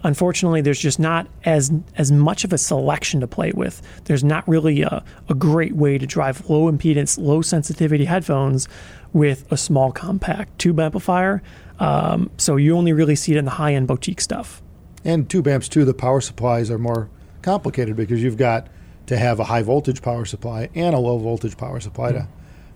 unfortunately, 0.04 0.62
there's 0.62 0.80
just 0.80 1.00
not 1.00 1.28
as 1.46 1.72
as 1.96 2.12
much 2.12 2.44
of 2.44 2.54
a 2.54 2.58
selection 2.58 3.20
to 3.20 3.28
play 3.28 3.52
with. 3.52 3.84
There's 4.06 4.24
not 4.24 4.48
really 4.48 4.82
a, 4.82 5.04
a 5.30 5.36
great 5.36 5.76
way 5.76 6.00
to 6.00 6.08
drive 6.08 6.50
low 6.50 6.72
impedance, 6.72 7.20
low 7.20 7.44
sensitivity 7.44 8.06
headphones 8.06 8.68
with 9.14 9.50
a 9.52 9.58
small 9.58 9.92
compact 9.92 10.58
tube 10.58 10.80
amplifier. 10.80 11.44
Um, 11.80 12.32
so 12.38 12.56
you 12.56 12.76
only 12.76 12.94
really 12.94 13.16
see 13.16 13.34
it 13.34 13.38
in 13.38 13.46
the 13.46 13.52
high 13.52 13.76
end 13.76 13.88
boutique 13.88 14.22
stuff. 14.22 14.60
And 15.06 15.30
tube 15.30 15.48
amps 15.48 15.70
too, 15.70 15.86
the 15.86 15.94
power 15.94 16.20
supplies 16.20 16.72
are 16.72 16.80
more 16.80 17.12
complicated 17.44 17.96
because 17.96 18.24
you've 18.24 18.38
got 18.38 18.68
to 19.12 19.18
have 19.18 19.42
a 19.42 19.44
high 19.44 19.62
voltage 19.62 20.02
power 20.02 20.24
supply 20.24 20.70
and 20.74 20.96
a 20.96 20.98
low 20.98 21.18
voltage 21.18 21.58
power 21.58 21.82
supply 21.82 22.14
to, 22.14 22.26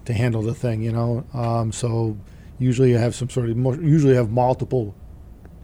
to 0.04 0.12
handle 0.14 0.42
the 0.42 0.54
thing, 0.54 0.82
you 0.82 0.92
know. 0.92 1.24
Um, 1.34 1.72
so 1.72 2.18
usually 2.60 2.90
you 2.90 2.98
have 2.98 3.16
some 3.16 3.30
sort 3.30 3.50
of 3.50 3.58
usually 3.82 4.12
you 4.12 4.18
have 4.18 4.30
multiple 4.32 4.94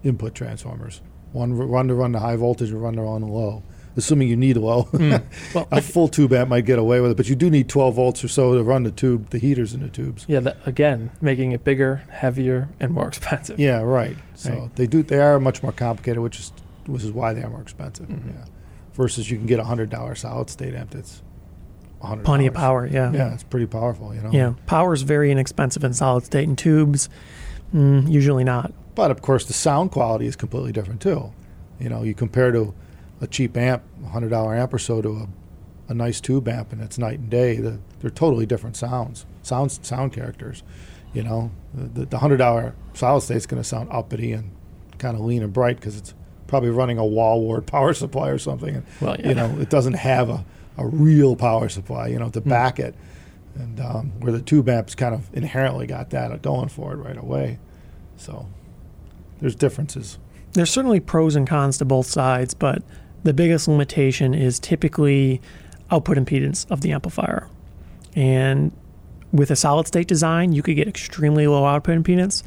input 0.01 0.33
transformers. 0.33 1.01
One 1.33 1.53
run 1.53 1.89
to 1.89 1.93
run 1.93 2.13
the 2.13 2.19
high 2.19 2.37
voltage 2.37 2.69
and 2.69 2.81
run 2.81 2.95
to 2.95 3.01
run 3.01 3.19
the 3.19 3.27
low. 3.27 3.63
Assuming 3.97 4.29
you 4.29 4.37
need 4.37 4.55
a 4.55 4.61
low, 4.61 4.87
Well, 5.53 5.67
a 5.69 5.81
full 5.81 6.07
tube 6.07 6.31
amp 6.31 6.47
might 6.49 6.65
get 6.65 6.79
away 6.79 7.01
with 7.01 7.11
it, 7.11 7.17
but 7.17 7.27
you 7.27 7.35
do 7.35 7.49
need 7.49 7.67
12 7.67 7.95
volts 7.95 8.23
or 8.23 8.29
so 8.29 8.55
to 8.55 8.63
run 8.63 8.83
the 8.83 8.91
tube, 8.91 9.31
the 9.31 9.37
heaters 9.39 9.73
in 9.73 9.81
the 9.81 9.89
tubes. 9.89 10.23
Yeah, 10.29 10.39
that, 10.39 10.57
again, 10.65 11.11
making 11.19 11.51
it 11.51 11.65
bigger, 11.65 11.97
heavier, 12.09 12.69
and 12.79 12.93
more 12.93 13.09
expensive. 13.09 13.59
Yeah, 13.59 13.81
right. 13.81 14.15
So 14.35 14.51
Right. 14.53 14.75
they 14.77 14.87
do. 14.87 15.03
They 15.03 15.19
are 15.19 15.37
much 15.41 15.61
more 15.61 15.73
complicated, 15.73 16.19
which 16.23 16.39
is 16.39 16.53
which 16.85 17.03
is 17.03 17.11
why 17.11 17.33
they 17.33 17.43
are 17.43 17.49
more 17.49 17.61
expensive. 17.61 18.07
Mhm. 18.07 18.27
Yeah. 18.33 18.45
Versus 18.93 19.31
you 19.31 19.37
can 19.37 19.45
get 19.45 19.59
a 19.59 19.63
hundred 19.63 19.89
dollar 19.89 20.15
solid 20.15 20.49
state 20.49 20.75
amp 20.75 20.91
that's 20.91 21.21
a 22.01 22.07
hundred. 22.07 22.25
Plenty 22.25 22.47
of 22.47 22.53
power, 22.53 22.85
yeah. 22.85 23.11
Yeah, 23.11 23.33
it's 23.33 23.43
pretty 23.43 23.67
powerful. 23.67 24.13
You 24.13 24.21
know. 24.21 24.31
Yeah, 24.31 24.53
power 24.65 24.93
is 24.93 25.03
very 25.03 25.31
inexpensive 25.31 25.83
in 25.83 25.93
solid 25.93 26.25
state 26.25 26.47
and 26.47 26.57
tubes. 26.57 27.09
Mm, 27.73 28.11
usually 28.11 28.43
not. 28.43 28.73
But 28.95 29.11
of 29.11 29.21
course, 29.21 29.45
the 29.45 29.53
sound 29.53 29.91
quality 29.91 30.27
is 30.27 30.35
completely 30.35 30.71
different 30.71 31.01
too. 31.01 31.31
You 31.79 31.89
know, 31.89 32.03
you 32.03 32.13
compare 32.13 32.51
to 32.51 32.73
a 33.21 33.27
cheap 33.27 33.55
amp, 33.55 33.83
a 34.03 34.09
hundred 34.09 34.29
dollar 34.29 34.55
amp 34.55 34.73
or 34.73 34.79
so, 34.79 35.01
to 35.01 35.09
a, 35.09 35.27
a 35.91 35.93
nice 35.93 36.19
tube 36.19 36.47
amp, 36.47 36.73
and 36.73 36.81
it's 36.81 36.97
night 36.97 37.19
and 37.19 37.29
day. 37.29 37.57
The, 37.57 37.79
they're 37.99 38.09
totally 38.09 38.45
different 38.45 38.75
sounds, 38.75 39.25
sounds, 39.41 39.79
sound 39.83 40.11
characters. 40.11 40.63
You 41.13 41.23
know, 41.23 41.51
the, 41.73 42.05
the 42.05 42.19
hundred 42.19 42.37
dollar 42.37 42.75
solid 42.93 43.21
state 43.21 43.37
is 43.37 43.45
going 43.45 43.61
to 43.61 43.67
sound 43.67 43.89
uppity 43.91 44.33
and 44.33 44.51
kind 44.97 45.15
of 45.15 45.21
lean 45.21 45.43
and 45.43 45.53
bright 45.53 45.77
because 45.77 45.97
it's 45.97 46.13
probably 46.51 46.69
running 46.69 46.99
a 46.99 47.05
wall 47.05 47.41
wart 47.41 47.65
power 47.77 47.93
supply 47.95 48.29
or 48.29 48.37
something. 48.37 48.75
And, 48.75 48.85
Well, 49.01 49.15
yeah. 49.19 49.29
You 49.29 49.33
know, 49.35 49.57
it 49.59 49.71
doesn't 49.71 49.93
have 49.95 50.29
a, 50.29 50.45
a 50.77 50.85
real 50.85 51.35
power 51.35 51.67
supply, 51.69 52.07
you 52.09 52.19
know, 52.19 52.29
to 52.29 52.41
Hmm. 52.41 52.49
back 52.49 52.79
it. 52.79 52.93
And 53.55 53.79
um, 53.79 54.11
where 54.19 54.31
the 54.31 54.41
tube 54.41 54.69
amps 54.69 54.93
kind 54.95 55.13
of 55.15 55.27
inherently 55.33 55.87
got 55.87 56.11
that 56.11 56.41
going 56.43 56.69
for 56.69 56.93
it 56.93 56.97
right 56.97 57.17
away. 57.17 57.57
So 58.17 58.45
there's 59.39 59.55
differences. 59.55 60.19
There's 60.53 60.69
certainly 60.69 60.99
pros 60.99 61.35
and 61.35 61.47
cons 61.47 61.77
to 61.79 61.85
both 61.85 62.05
sides, 62.05 62.53
but 62.53 62.83
the 63.23 63.33
biggest 63.33 63.67
limitation 63.67 64.33
is 64.33 64.59
typically 64.59 65.41
output 65.89 66.17
impedance 66.17 66.69
of 66.71 66.81
the 66.81 66.91
amplifier. 66.91 67.47
And 68.15 68.71
with 69.31 69.51
a 69.51 69.55
solid 69.55 69.87
state 69.87 70.07
design, 70.07 70.51
you 70.53 70.61
could 70.61 70.75
get 70.75 70.87
extremely 70.87 71.47
low 71.47 71.65
output 71.65 71.97
impedance, 72.01 72.43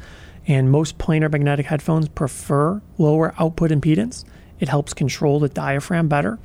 and 0.47 0.71
most 0.71 0.97
planar 0.97 1.31
magnetic 1.31 1.65
headphones 1.65 2.07
prefer 2.09 2.81
lower 2.97 3.33
output 3.39 3.71
impedance. 3.71 4.23
It 4.59 4.69
helps 4.69 4.93
control 4.93 5.39
the 5.39 5.49
diaphragm 5.49 6.07
better. 6.07 6.39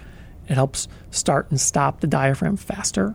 It 0.48 0.54
helps 0.54 0.88
start 1.10 1.50
and 1.50 1.60
stop 1.60 2.00
the 2.00 2.06
diaphragm 2.06 2.56
faster. 2.56 3.14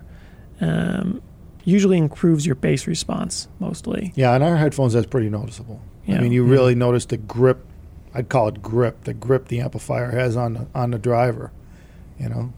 Um, 0.61 1.21
usually 1.63 1.97
improves 1.97 2.45
your 2.45 2.55
bass 2.55 2.87
response 2.87 3.47
mostly. 3.59 4.13
Yeah, 4.15 4.33
and 4.35 4.43
our 4.43 4.55
headphones, 4.55 4.93
that's 4.93 5.07
pretty 5.07 5.29
noticeable. 5.29 5.81
Yeah. 6.05 6.17
I 6.17 6.21
mean, 6.21 6.31
you 6.31 6.43
really 6.43 6.75
notice 6.75 7.05
the 7.05 7.17
grip. 7.17 7.65
I'd 8.13 8.29
call 8.29 8.47
it 8.47 8.61
grip. 8.61 9.03
The 9.03 9.13
grip 9.13 9.47
the 9.49 9.59
amplifier 9.59 10.11
has 10.11 10.37
on 10.37 10.53
the, 10.53 10.67
on 10.73 10.91
the 10.91 10.99
driver. 10.99 11.51
You 12.19 12.29
know, 12.29 12.53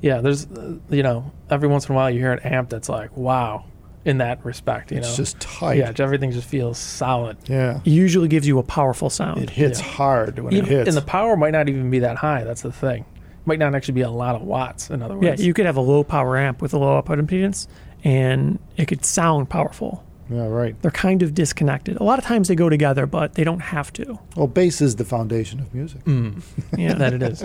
Yeah, 0.00 0.20
there's, 0.20 0.50
uh, 0.50 0.78
you 0.90 1.04
know, 1.04 1.30
every 1.48 1.68
once 1.68 1.88
in 1.88 1.92
a 1.92 1.94
while 1.94 2.10
you 2.10 2.18
hear 2.18 2.32
an 2.32 2.40
amp 2.40 2.70
that's 2.70 2.88
like, 2.88 3.16
wow, 3.16 3.66
in 4.04 4.18
that 4.18 4.44
respect, 4.44 4.90
you 4.90 4.96
know. 4.96 5.00
it's 5.00 5.10
know. 5.10 5.22
just 5.24 5.38
tight. 5.40 5.74
yeah, 5.78 5.92
everything 5.98 6.30
just 6.32 6.48
feels 6.48 6.78
solid. 6.78 7.36
yeah. 7.48 7.78
It 7.84 7.86
usually 7.90 8.28
gives 8.28 8.46
you 8.48 8.58
a 8.58 8.62
powerful 8.62 9.10
sound. 9.10 9.42
It 9.42 9.50
hits 9.50 9.78
Yeah. 9.80 9.86
hard 9.86 10.38
when 10.40 10.52
it 10.54 10.66
hits. 10.66 10.88
And 10.88 10.96
the 10.96 11.02
power 11.02 11.36
might 11.36 11.52
not 11.52 11.68
even 11.68 11.90
be 11.90 12.00
that 12.00 12.16
high. 12.16 12.42
That's 12.44 12.62
the 12.62 12.72
thing. 12.72 13.02
It 13.20 13.46
Might 13.46 13.58
not 13.60 13.74
actually 13.74 13.94
be 13.94 14.00
a 14.02 14.10
lot 14.10 14.34
of 14.34 14.42
watts. 14.42 14.90
In 14.90 15.02
other 15.02 15.14
Yeah, 15.20 15.30
words, 15.30 15.46
you 15.46 15.54
could 15.54 15.66
have 15.66 15.76
a 15.76 15.80
low 15.80 16.02
power 16.04 16.36
amp 16.36 16.60
with 16.60 16.74
a 16.74 16.78
low 16.78 16.96
output 16.96 17.18
impedance, 17.18 17.66
and 18.02 18.58
it 18.76 18.86
could 18.86 19.04
sound 19.04 19.48
powerful. 19.50 20.02
yeah, 20.30 20.46
right. 20.46 20.74
They're 20.82 20.90
kind 20.90 21.22
of 21.22 21.34
disconnected. 21.34 21.96
A 21.98 22.02
lot 22.04 22.18
of 22.18 22.24
times 22.24 22.48
they 22.48 22.54
go 22.56 22.68
together, 22.68 23.06
but 23.06 23.34
they 23.34 23.44
don't 23.44 23.60
have 23.60 23.92
to. 23.94 24.18
Well, 24.36 24.46
bass 24.48 24.80
is 24.80 24.96
the 24.96 25.04
foundation 25.04 25.60
of 25.60 25.72
music. 25.74 26.02
Mm, 26.04 26.42
Yeah, 26.78 26.94
that 26.94 27.12
it 27.12 27.22
is. 27.22 27.44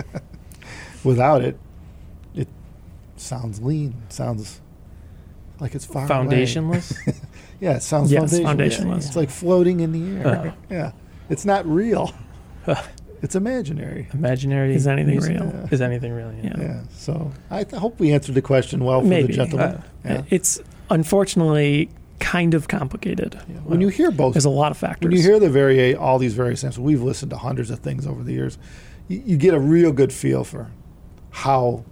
Without 1.04 1.42
it, 1.42 1.56
it 2.34 2.48
sounds 3.16 3.60
lean. 3.62 3.94
Sounds 4.08 4.60
like 5.60 5.74
it's 5.74 5.84
far. 5.84 6.06
Foundationless. 6.08 6.96
Yeah, 7.60 7.74
it 7.78 7.82
sounds 7.82 8.12
Yes, 8.12 8.38
foundationless. 8.38 8.44
foundationless. 8.44 8.96
It's 9.08 9.16
like 9.16 9.30
floating 9.30 9.80
in 9.80 9.90
the 9.90 10.28
air. 10.28 10.54
Oh. 10.54 10.62
Yeah, 10.70 10.92
it's 11.28 11.44
not 11.44 11.66
real. 11.66 12.12
it's 13.20 13.34
imaginary. 13.34 14.06
Imaginary. 14.12 14.76
Is 14.76 14.86
anything 14.86 15.18
real? 15.18 15.44
Yeah. 15.44 15.66
Is 15.72 15.80
anything 15.80 16.12
real? 16.12 16.32
Yeah. 16.34 16.52
Yeah. 16.56 16.82
So 16.92 17.32
I 17.50 17.64
th- 17.64 17.80
hope 17.80 17.98
we 17.98 18.12
answered 18.12 18.36
the 18.36 18.42
question 18.42 18.84
well 18.84 19.00
for 19.00 19.08
Maybe. 19.08 19.26
the 19.28 19.32
gentleman. 19.32 19.70
Uh, 19.74 19.82
yeah. 20.04 20.22
it's 20.30 20.60
unfortunately 20.90 21.88
kind 22.20 22.54
of 22.54 22.68
complicated. 22.68 23.34
Yeah. 23.48 23.56
When 23.64 23.80
you 23.80 23.88
hear 23.88 24.12
both 24.12 24.34
There's 24.34 24.44
a 24.44 24.50
lot 24.50 24.70
of 24.70 24.78
factors. 24.78 25.08
when 25.08 25.16
you 25.16 25.22
hear 25.22 25.40
the 25.40 25.50
vari- 25.50 25.96
all 25.96 26.18
these 26.20 26.34
various 26.34 26.60
samples, 26.60 26.78
we've 26.78 27.02
listened 27.02 27.30
to 27.30 27.38
hundreds 27.38 27.70
of 27.70 27.80
things 27.80 28.06
over 28.06 28.22
the 28.22 28.32
years. 28.32 28.56
You, 29.08 29.20
you 29.26 29.36
get 29.36 29.52
a 29.54 29.58
real 29.58 29.90
good 29.90 30.12
feel 30.12 30.44
for 30.44 30.70
how, 31.30 31.84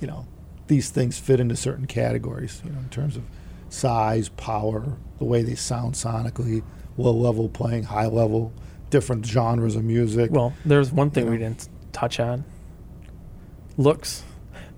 you 0.00 0.06
know, 0.06 0.26
these 0.70 0.88
things 0.88 1.18
fit 1.18 1.40
into 1.40 1.56
certain 1.56 1.86
categories. 1.86 2.62
You 2.64 2.70
know, 2.70 2.78
in 2.78 2.88
terms 2.88 3.16
of 3.16 3.24
size, 3.68 4.30
power, 4.30 4.96
the 5.18 5.24
way 5.26 5.42
they 5.42 5.56
sound 5.56 5.94
sonically, 5.94 6.62
low 6.96 7.12
level 7.12 7.50
playing, 7.50 7.82
high 7.82 8.06
level, 8.06 8.54
different 8.88 9.26
genres 9.26 9.76
of 9.76 9.84
music. 9.84 10.30
Well, 10.30 10.54
there's 10.64 10.92
one 10.92 11.10
thing 11.10 11.26
You 11.26 11.32
we 11.32 11.38
didn't 11.38 11.68
touch 11.92 12.18
on. 12.20 12.44
Looks. 13.76 14.22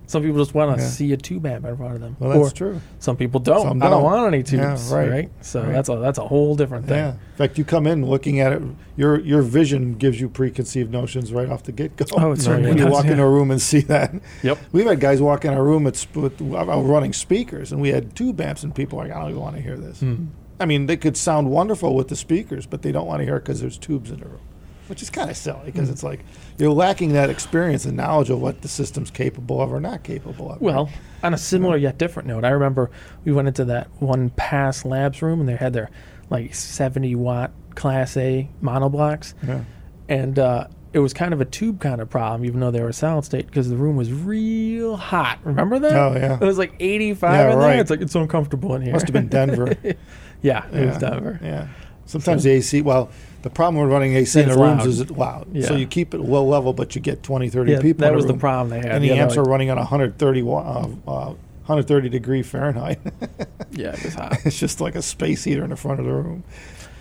Some 0.05 0.21
people 0.21 0.37
just 0.37 0.53
want 0.53 0.75
to 0.77 0.83
Yeah. 0.83 0.89
see 0.89 1.13
a 1.13 1.17
tube 1.17 1.45
amp 1.45 1.65
in 1.65 1.77
front 1.77 1.95
of 1.95 2.01
them. 2.01 2.15
well, 2.19 2.31
that's 2.39 2.51
or 2.51 2.55
true. 2.55 2.81
some 2.99 3.15
people 3.17 3.39
don't. 3.39 3.61
Some 3.67 3.81
I 3.81 3.85
don't 3.89 4.01
don't. 4.01 4.03
want 4.03 4.27
any 4.33 4.37
Yeah, 4.39 4.69
tubes. 4.71 4.91
right. 4.91 5.09
right. 5.09 5.31
So 5.41 5.61
Right. 5.63 5.71
that's 5.71 5.89
a 5.89 5.95
that's 5.97 6.17
a 6.19 6.27
whole 6.27 6.55
different 6.55 6.87
thing. 6.87 6.97
Yeah. 6.97 7.11
In 7.11 7.37
fact, 7.37 7.57
you 7.57 7.63
come 7.63 7.87
in 7.87 8.05
looking 8.05 8.39
at 8.39 8.51
it, 8.53 8.61
your 8.97 9.19
your 9.21 9.41
vision 9.41 9.93
gives 9.93 10.19
you 10.21 10.29
preconceived 10.29 10.91
notions 10.91 11.31
right 11.33 11.49
off 11.49 11.63
the 11.63 11.71
get 11.71 11.95
go. 11.95 12.05
Oh, 12.17 12.33
it 12.33 12.41
certainly 12.41 12.69
when 12.69 12.77
you 12.77 12.83
does, 12.83 12.93
walk 12.93 13.05
yeah. 13.05 13.11
into 13.11 13.23
a 13.23 13.29
room 13.29 13.49
and 13.49 13.61
see 13.61 13.79
that. 13.81 14.13
Yep. 14.43 14.57
We've 14.71 14.85
had 14.85 14.99
guys 14.99 15.21
walk 15.21 15.45
in 15.45 15.53
our 15.53 15.63
room 15.63 15.87
at, 15.87 15.95
sp- 15.95 16.17
with 16.17 16.41
uh, 16.41 16.45
running 16.81 17.13
speakers, 17.13 17.71
and 17.71 17.81
we 17.81 17.89
had 17.89 18.15
tube 18.15 18.39
amps, 18.41 18.63
and 18.63 18.75
people 18.75 18.99
are 18.99 19.07
like, 19.07 19.15
I 19.15 19.19
don't 19.21 19.29
even 19.31 19.41
want 19.41 19.55
to 19.55 19.61
hear 19.61 19.77
this. 19.77 20.01
Mm. 20.01 20.27
I 20.59 20.65
mean, 20.65 20.85
they 20.85 20.97
could 20.97 21.17
sound 21.17 21.49
wonderful 21.49 21.95
with 21.95 22.09
the 22.09 22.15
speakers, 22.15 22.65
but 22.65 22.83
they 22.83 22.91
don't 22.91 23.07
want 23.07 23.21
to 23.21 23.25
hear 23.25 23.37
it 23.37 23.41
because 23.45 23.59
there's 23.61 23.77
tubes 23.77 24.11
in 24.11 24.19
the 24.19 24.25
room, 24.27 24.39
which 24.87 25.01
is 25.01 25.09
kind 25.09 25.29
of 25.29 25.37
silly 25.37 25.61
because 25.65 25.89
it's 25.89 26.03
like 26.03 26.21
you're 26.57 26.71
lacking 26.73 27.13
that 27.13 27.29
experience 27.29 27.85
and 27.85 27.95
knowledge 27.97 28.29
of 28.29 28.41
what 28.41 28.61
the 28.61 28.67
system's 28.67 29.09
capable 29.11 29.61
of 29.61 29.71
or 29.71 29.79
not 29.79 30.03
capable 30.03 30.51
of. 30.51 30.61
Well, 30.61 30.89
on 31.23 31.33
a 31.33 31.37
similar 31.37 31.77
yet 31.77 31.97
different 31.97 32.27
note, 32.27 32.43
I 32.43 32.49
remember 32.49 32.91
we 33.25 33.31
went 33.31 33.47
into 33.47 33.65
that 33.65 33.87
one 34.01 34.29
pass 34.31 34.85
labs 34.85 35.21
room 35.21 35.39
and 35.39 35.47
they 35.49 35.55
had 35.55 35.73
their 35.73 35.89
like 36.29 36.53
70 36.55 37.15
watt 37.15 37.51
Class 37.75 38.15
A 38.17 38.47
monoblocks, 38.61 39.33
yeah. 39.47 39.63
and 40.07 40.37
uh, 40.37 40.67
it 40.93 40.99
was 40.99 41.11
kind 41.11 41.33
of 41.33 41.41
a 41.41 41.45
tube 41.45 41.79
kind 41.81 41.99
of 42.01 42.09
problem, 42.09 42.45
even 42.45 42.59
though 42.59 42.69
they 42.69 42.81
were 42.81 42.91
solid 42.91 43.25
state, 43.25 43.47
because 43.47 43.67
the 43.67 43.75
room 43.75 43.95
was 43.95 44.13
real 44.13 44.95
hot. 44.95 45.39
Remember 45.43 45.79
that? 45.79 45.91
Oh, 45.93 46.13
yeah. 46.15 46.35
It 46.35 46.45
was 46.45 46.59
like 46.59 46.73
85 46.79 47.31
Yeah, 47.33 47.51
in 47.51 47.57
right. 47.57 47.67
there. 47.71 47.81
It's 47.81 47.89
like 47.89 48.01
it's 48.01 48.13
so 48.13 48.21
uncomfortable 48.21 48.75
in 48.75 48.83
here. 48.83 48.93
must 48.93 49.07
have 49.07 49.13
been 49.13 49.27
Denver. 49.27 49.75
yeah, 50.43 50.67
it 50.71 50.85
was 50.87 50.97
Denver. 50.99 51.39
Yeah. 51.41 51.67
Sometimes 52.05 52.43
the 52.43 52.51
AC, 52.51 52.81
well, 52.81 53.09
the 53.43 53.49
problem 53.49 53.83
with 53.83 53.91
running 53.91 54.15
AC 54.15 54.39
in 54.39 54.47
It's 54.47 54.55
the 54.55 54.61
rooms 54.63 54.85
is 54.85 55.01
it's 55.01 55.11
loud. 55.11 55.47
Yeah. 55.51 55.67
So 55.67 55.75
you 55.75 55.85
keep 55.85 56.13
it 56.13 56.19
low 56.19 56.45
level, 56.45 56.73
but 56.73 56.95
you 56.95 57.01
get 57.01 57.21
20, 57.23 57.49
30 57.49 57.71
Yeah, 57.73 57.81
people 57.81 58.01
that 58.01 58.15
was 58.15 58.25
the 58.25 58.33
problem 58.33 58.69
they 58.69 58.77
had. 58.79 58.95
And 58.95 59.03
the 59.03 59.09
Yeah, 59.09 59.15
amps 59.15 59.35
they're 59.35 59.43
running 59.43 59.69
on 59.69 59.77
130, 59.77 60.41
wa- 60.41 60.59
uh, 60.59 61.11
uh, 61.11 61.25
130 61.65 62.09
degree 62.09 62.41
Fahrenheit. 62.41 62.99
Yeah, 63.75 63.93
it 63.93 64.03
was 64.03 64.13
hot. 64.13 64.37
it's 64.45 64.59
just 64.59 64.79
like 64.81 64.93
a 64.93 65.01
space 65.01 65.43
heater 65.43 65.63
in 65.63 65.71
the 65.71 65.75
front 65.75 65.99
of 65.99 66.05
the 66.05 66.11
room. 66.13 66.43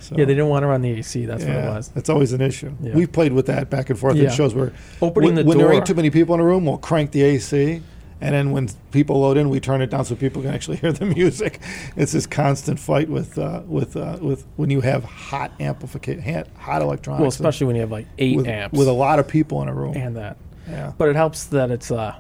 So, 0.00 0.14
yeah, 0.16 0.25
they 0.25 0.32
didn't 0.32 0.49
want 0.49 0.62
to 0.62 0.68
run 0.68 0.80
the 0.80 0.88
AC. 0.88 1.26
That's 1.26 1.44
yeah, 1.44 1.54
what 1.54 1.64
it 1.64 1.68
was. 1.76 1.88
That's 1.90 2.08
always 2.08 2.32
an 2.32 2.40
issue. 2.40 2.72
Yeah. 2.80 2.94
We've 2.94 3.12
played 3.12 3.34
with 3.34 3.44
that 3.46 3.68
back 3.68 3.90
and 3.90 3.99
forth 3.99 4.16
Yeah. 4.16 4.30
in 4.30 4.34
shows 4.34 4.54
where 4.54 4.72
Opening 5.02 5.26
when, 5.26 5.34
the 5.34 5.44
when 5.44 5.58
door. 5.58 5.66
there 5.68 5.76
ain't 5.76 5.84
too 5.84 5.92
many 5.94 6.08
people 6.08 6.34
in 6.34 6.40
a 6.40 6.44
room, 6.44 6.64
we'll 6.64 6.78
crank 6.78 7.11
the 7.11 7.20
AC. 7.22 7.82
And 8.22 8.34
then 8.34 8.50
when 8.52 8.68
people 8.92 9.20
load 9.20 9.36
in, 9.36 9.50
we 9.50 9.58
turn 9.60 9.82
it 9.82 9.90
down 9.90 10.04
so 10.04 10.14
people 10.14 10.42
can 10.42 10.52
actually 10.54 10.76
hear 10.82 10.92
the 10.92 11.06
music. 11.06 11.60
It's 11.96 12.12
this 12.12 12.26
constant 12.26 12.78
fight 12.78 13.08
with 13.08 13.36
uh, 13.38 13.62
with 13.66 13.96
uh, 13.96 14.18
with 14.20 14.46
when 14.56 14.70
you 14.70 14.80
have 14.80 15.04
hot 15.04 15.52
amplification, 15.60 16.44
hot 16.56 16.82
electronics. 16.82 17.20
well, 17.20 17.28
especially 17.28 17.66
when 17.66 17.76
you 17.76 17.82
have 17.82 17.90
like 17.90 18.06
eight 18.18 18.36
with, 18.36 18.46
amps 18.46 18.78
with 18.78 18.88
a 18.88 18.92
lot 18.92 19.18
of 19.18 19.26
people 19.28 19.60
in 19.62 19.68
a 19.68 19.74
room. 19.74 19.96
and 19.96 20.16
that. 20.16 20.36
yeah. 20.68 20.92
But 20.96 21.08
it 21.08 21.16
helps 21.16 21.44
that 21.46 21.70
it's 21.70 21.90
uh, 21.90 22.14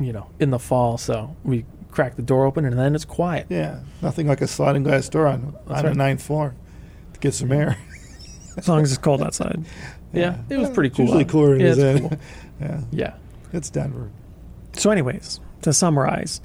you 0.00 0.12
know, 0.12 0.28
in 0.38 0.50
the 0.50 0.58
fall, 0.58 0.96
so 0.98 1.34
we 1.44 1.64
crack 1.90 2.14
the 2.16 2.22
door 2.22 2.44
open 2.46 2.64
and 2.64 2.78
then 2.78 2.94
it's 2.94 3.04
quiet. 3.04 3.46
Yeah, 3.48 3.80
nothing 4.02 4.28
like 4.28 4.40
a 4.40 4.46
sliding 4.46 4.84
glass 4.84 5.08
door 5.08 5.26
on, 5.26 5.56
That's 5.66 5.78
on 5.78 5.82
the 5.82 5.88
right. 5.88 5.96
ninth 5.96 6.22
floor 6.22 6.54
to 7.14 7.18
get 7.20 7.34
some 7.34 7.50
air. 7.50 7.76
as 8.56 8.68
long 8.68 8.82
as 8.82 8.92
it's 8.92 8.98
cold 9.00 9.22
outside. 9.22 9.64
Yeah, 10.10 10.38
it 10.48 10.56
was 10.56 10.68
Yeah, 10.68 10.74
pretty 10.74 10.86
it's 10.88 10.96
cool. 10.96 11.04
Usually 11.04 11.24
out. 11.24 11.30
cooler 11.30 11.50
than 11.50 11.60
Yeah, 11.60 11.66
it 11.66 11.70
is 11.70 11.78
it's 11.78 12.00
cool. 12.08 12.18
Yeah, 12.60 12.80
Yeah. 12.92 13.14
it's 13.52 13.68
Denver. 13.68 14.10
So, 14.72 14.90
anyways, 14.90 15.40
to 15.62 15.72
summarize, 15.72 16.40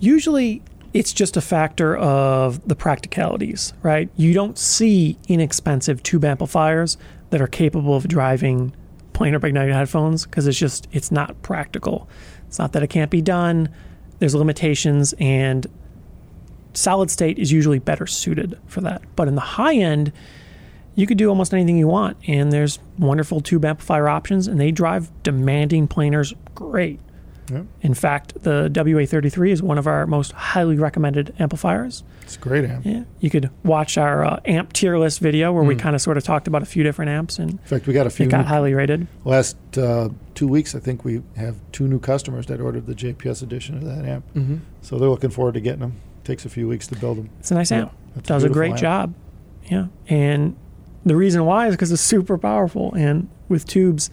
usually 0.00 0.62
it's 0.92 1.12
just 1.12 1.36
a 1.36 1.40
factor 1.40 1.96
of 1.96 2.66
the 2.68 2.76
practicalities, 2.76 3.72
right? 3.82 4.10
You 4.16 4.34
don't 4.34 4.58
see 4.58 5.18
inexpensive 5.28 6.02
tube 6.02 6.24
amplifiers 6.24 6.98
that 7.30 7.40
are 7.40 7.46
capable 7.46 7.94
of 7.96 8.06
driving 8.08 8.74
planar 9.14 9.40
magnetic 9.40 9.72
headphones 9.72 10.24
because 10.24 10.46
it's 10.46 10.58
just 10.58 10.86
it's 10.92 11.10
not 11.10 11.40
practical. 11.42 12.08
It's 12.46 12.58
not 12.58 12.72
that 12.72 12.82
it 12.82 12.88
can't 12.88 13.10
be 13.10 13.22
done. 13.22 13.70
There's 14.18 14.34
limitations 14.34 15.14
and 15.18 15.66
solid 16.74 17.10
state 17.10 17.38
is 17.38 17.50
usually 17.50 17.78
better 17.78 18.06
suited 18.06 18.58
for 18.66 18.80
that. 18.82 19.02
But 19.16 19.28
in 19.28 19.34
the 19.34 19.40
high 19.40 19.74
end, 19.74 20.12
you 20.94 21.06
could 21.06 21.16
do 21.16 21.28
almost 21.30 21.54
anything 21.54 21.78
you 21.78 21.88
want 21.88 22.18
and 22.26 22.52
there's 22.52 22.78
wonderful 22.98 23.40
tube 23.40 23.64
amplifier 23.64 24.08
options 24.08 24.46
and 24.46 24.60
they 24.60 24.70
drive 24.70 25.10
demanding 25.22 25.88
planars 25.88 26.34
great. 26.54 27.00
Yep. 27.50 27.66
In 27.82 27.94
fact, 27.94 28.42
the 28.44 28.70
WA33 28.72 29.50
is 29.50 29.62
one 29.62 29.76
of 29.78 29.86
our 29.86 30.06
most 30.06 30.32
highly 30.32 30.76
recommended 30.76 31.34
amplifiers. 31.38 32.04
It's 32.22 32.36
a 32.36 32.38
great 32.38 32.64
amp. 32.64 32.86
Yeah, 32.86 33.02
you 33.20 33.30
could 33.30 33.50
watch 33.64 33.98
our 33.98 34.24
uh, 34.24 34.40
amp 34.44 34.72
tier 34.72 34.96
list 34.96 35.18
video 35.20 35.52
where 35.52 35.64
we 35.64 35.74
Mm. 35.74 35.78
kind 35.80 35.96
of 35.96 36.00
sort 36.02 36.16
of 36.16 36.22
talked 36.24 36.46
about 36.46 36.62
a 36.62 36.66
few 36.66 36.82
different 36.84 37.10
amps 37.10 37.38
and 37.38 37.50
In 37.52 37.58
fact, 37.58 37.86
we 37.86 37.92
got 37.94 38.06
a 38.06 38.10
few 38.10 38.26
it 38.26 38.30
got 38.30 38.46
highly 38.46 38.74
rated. 38.74 39.06
last 39.24 39.56
uh, 39.76 40.08
two 40.34 40.46
weeks. 40.48 40.74
I 40.74 40.78
think 40.78 41.04
we 41.04 41.22
have 41.36 41.56
two 41.72 41.88
new 41.88 41.98
customers 41.98 42.46
that 42.46 42.60
ordered 42.60 42.86
the 42.86 42.94
JPS 42.94 43.42
edition 43.42 43.76
of 43.76 43.84
that 43.84 44.04
amp, 44.04 44.24
Mm-hmm. 44.34 44.56
so 44.80 44.98
they're 44.98 45.08
looking 45.10 45.30
forward 45.30 45.54
to 45.54 45.60
getting 45.60 45.80
them. 45.80 45.94
It 46.22 46.26
Takes 46.26 46.44
a 46.46 46.48
few 46.48 46.68
weeks 46.68 46.86
to 46.86 46.96
build 46.96 47.18
them. 47.18 47.30
It's 47.40 47.50
a 47.50 47.54
nice 47.54 47.70
Yeah, 47.72 47.78
amp. 47.80 47.92
That's 48.14 48.28
Does 48.28 48.44
a 48.44 48.48
great 48.48 48.70
amp. 48.72 48.80
job. 48.80 49.14
Yeah, 49.70 49.86
and 50.08 50.56
the 51.04 51.16
reason 51.16 51.44
why 51.44 51.66
is 51.66 51.74
because 51.74 51.90
it's 51.90 52.00
super 52.02 52.38
powerful 52.38 52.94
and 52.94 53.28
with 53.48 53.66
tubes. 53.66 54.10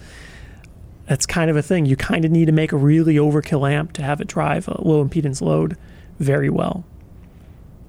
That's 1.09 1.25
kind 1.25 1.49
of 1.49 1.57
a 1.57 1.63
thing. 1.63 1.87
You 1.87 1.95
kind 1.95 2.23
of 2.23 2.29
need 2.29 2.45
to 2.45 2.51
make 2.51 2.71
a 2.71 2.77
really 2.77 3.15
overkill 3.15 3.69
amp 3.69 3.93
to 3.93 4.03
have 4.03 4.21
it 4.21 4.27
drive 4.27 4.67
a 4.67 4.79
low 4.81 5.03
impedance 5.03 5.41
load 5.41 5.75
very 6.19 6.49
well. 6.51 6.85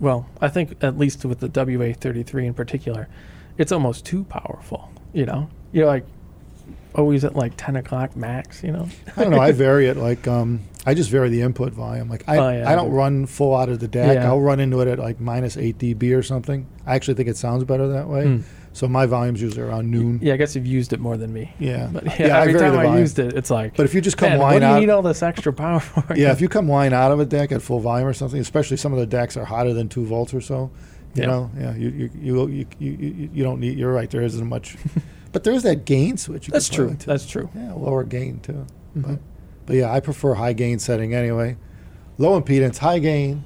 well, 0.00 0.26
I 0.40 0.48
think 0.48 0.82
at 0.82 0.96
least 0.96 1.24
with 1.26 1.40
the 1.40 1.48
WA33 1.50 2.46
in 2.46 2.54
particular, 2.54 3.08
it's 3.58 3.72
almost 3.72 4.06
too 4.06 4.24
powerful. 4.24 4.90
You 5.12 5.26
know, 5.26 5.50
you're 5.72 5.86
like 5.86 6.06
always 6.94 7.24
at 7.24 7.36
like 7.36 7.52
10 7.58 7.76
o'clock 7.76 8.16
max. 8.16 8.62
You 8.62 8.72
know, 8.72 8.88
I 9.16 9.22
don't 9.24 9.32
know. 9.32 9.40
I 9.40 9.52
vary 9.66 9.86
it 9.88 9.98
like 9.98 10.26
um, 10.26 10.60
I 10.86 10.94
just 10.94 11.10
vary 11.10 11.28
the 11.28 11.42
input 11.42 11.74
volume. 11.74 12.08
Like 12.08 12.24
I, 12.26 12.36
Oh, 12.38 12.50
yeah, 12.50 12.68
I 12.68 12.72
I 12.72 12.76
don't 12.76 12.90
run 12.90 13.26
full 13.26 13.54
out 13.54 13.68
of 13.68 13.80
the 13.80 13.88
DAC. 13.88 14.14
Yeah. 14.14 14.26
I'll 14.26 14.40
run 14.40 14.60
into 14.60 14.80
it 14.80 14.88
at 14.88 14.98
like 14.98 15.20
minus 15.20 15.58
eight 15.58 15.76
dB 15.76 16.16
or 16.16 16.22
something. 16.22 16.66
I 16.86 16.94
actually 16.94 17.14
think 17.14 17.28
it 17.28 17.36
sounds 17.36 17.64
better 17.64 17.88
that 17.88 18.08
way. 18.08 18.24
Mm. 18.24 18.42
So 18.72 18.86
my 18.86 19.04
volume's 19.06 19.42
usually 19.42 19.62
around 19.62 19.90
noon. 19.90 20.20
yeah, 20.22 20.34
I 20.34 20.36
guess 20.36 20.54
you've 20.54 20.66
used 20.66 20.92
it 20.92 21.00
more 21.00 21.16
than 21.16 21.32
me. 21.32 21.52
Yeah. 21.58 21.88
But 21.92 22.04
yeah, 22.04 22.26
Yeah, 22.28 22.36
I 22.38 22.40
every 22.42 22.52
vary 22.52 22.70
time 22.76 22.86
I 22.86 22.98
used 23.00 23.18
it, 23.18 23.34
it's 23.34 23.50
like, 23.50 23.76
But 23.76 23.84
if 23.84 23.94
you 23.94 24.00
just 24.00 24.16
come 24.16 24.30
man, 24.30 24.38
what 24.38 24.50
do 24.52 24.58
you 24.58 24.64
out, 24.64 24.80
need 24.80 24.90
all 24.90 25.02
this 25.02 25.22
extra 25.24 25.52
power 25.52 25.80
for? 25.80 26.14
yeah, 26.16 26.30
if 26.30 26.40
you 26.40 26.48
come 26.48 26.68
line 26.68 26.92
out 26.92 27.10
of 27.10 27.18
a 27.18 27.26
DAC 27.26 27.50
at 27.50 27.62
full 27.62 27.80
volume 27.80 28.06
or 28.06 28.12
something, 28.12 28.38
especially 28.40 28.76
some 28.76 28.92
of 28.92 28.98
the 29.00 29.16
DACs 29.16 29.36
are 29.36 29.44
hotter 29.44 29.74
than 29.74 29.88
two 29.88 30.04
volts 30.06 30.32
or 30.32 30.40
so. 30.40 30.70
You 31.14 31.22
Yeah. 31.22 31.26
know, 31.26 31.50
yeah, 31.58 31.74
you 31.74 31.88
you, 31.88 32.10
you 32.22 32.46
you 32.46 32.66
you 32.78 33.30
you 33.34 33.42
don't 33.42 33.58
need. 33.58 33.76
You're 33.76 33.92
right. 33.92 34.08
There 34.08 34.22
isn't 34.22 34.46
much, 34.48 34.76
but 35.32 35.42
there 35.42 35.52
is 35.52 35.64
that 35.64 35.84
gain 35.84 36.16
switch. 36.16 36.46
You 36.46 36.52
That's 36.52 36.68
true. 36.68 36.96
That's 37.04 37.26
true. 37.26 37.50
Yeah, 37.56 37.72
lower 37.72 38.04
gain 38.04 38.38
too. 38.38 38.64
Mhm. 38.96 39.02
But, 39.02 39.18
but 39.66 39.74
yeah, 39.76 39.92
I 39.92 39.98
prefer 39.98 40.34
high 40.34 40.52
gain 40.52 40.78
setting 40.78 41.12
anyway. 41.12 41.56
Low 42.18 42.40
impedance, 42.40 42.78
high 42.78 43.00
gain, 43.00 43.42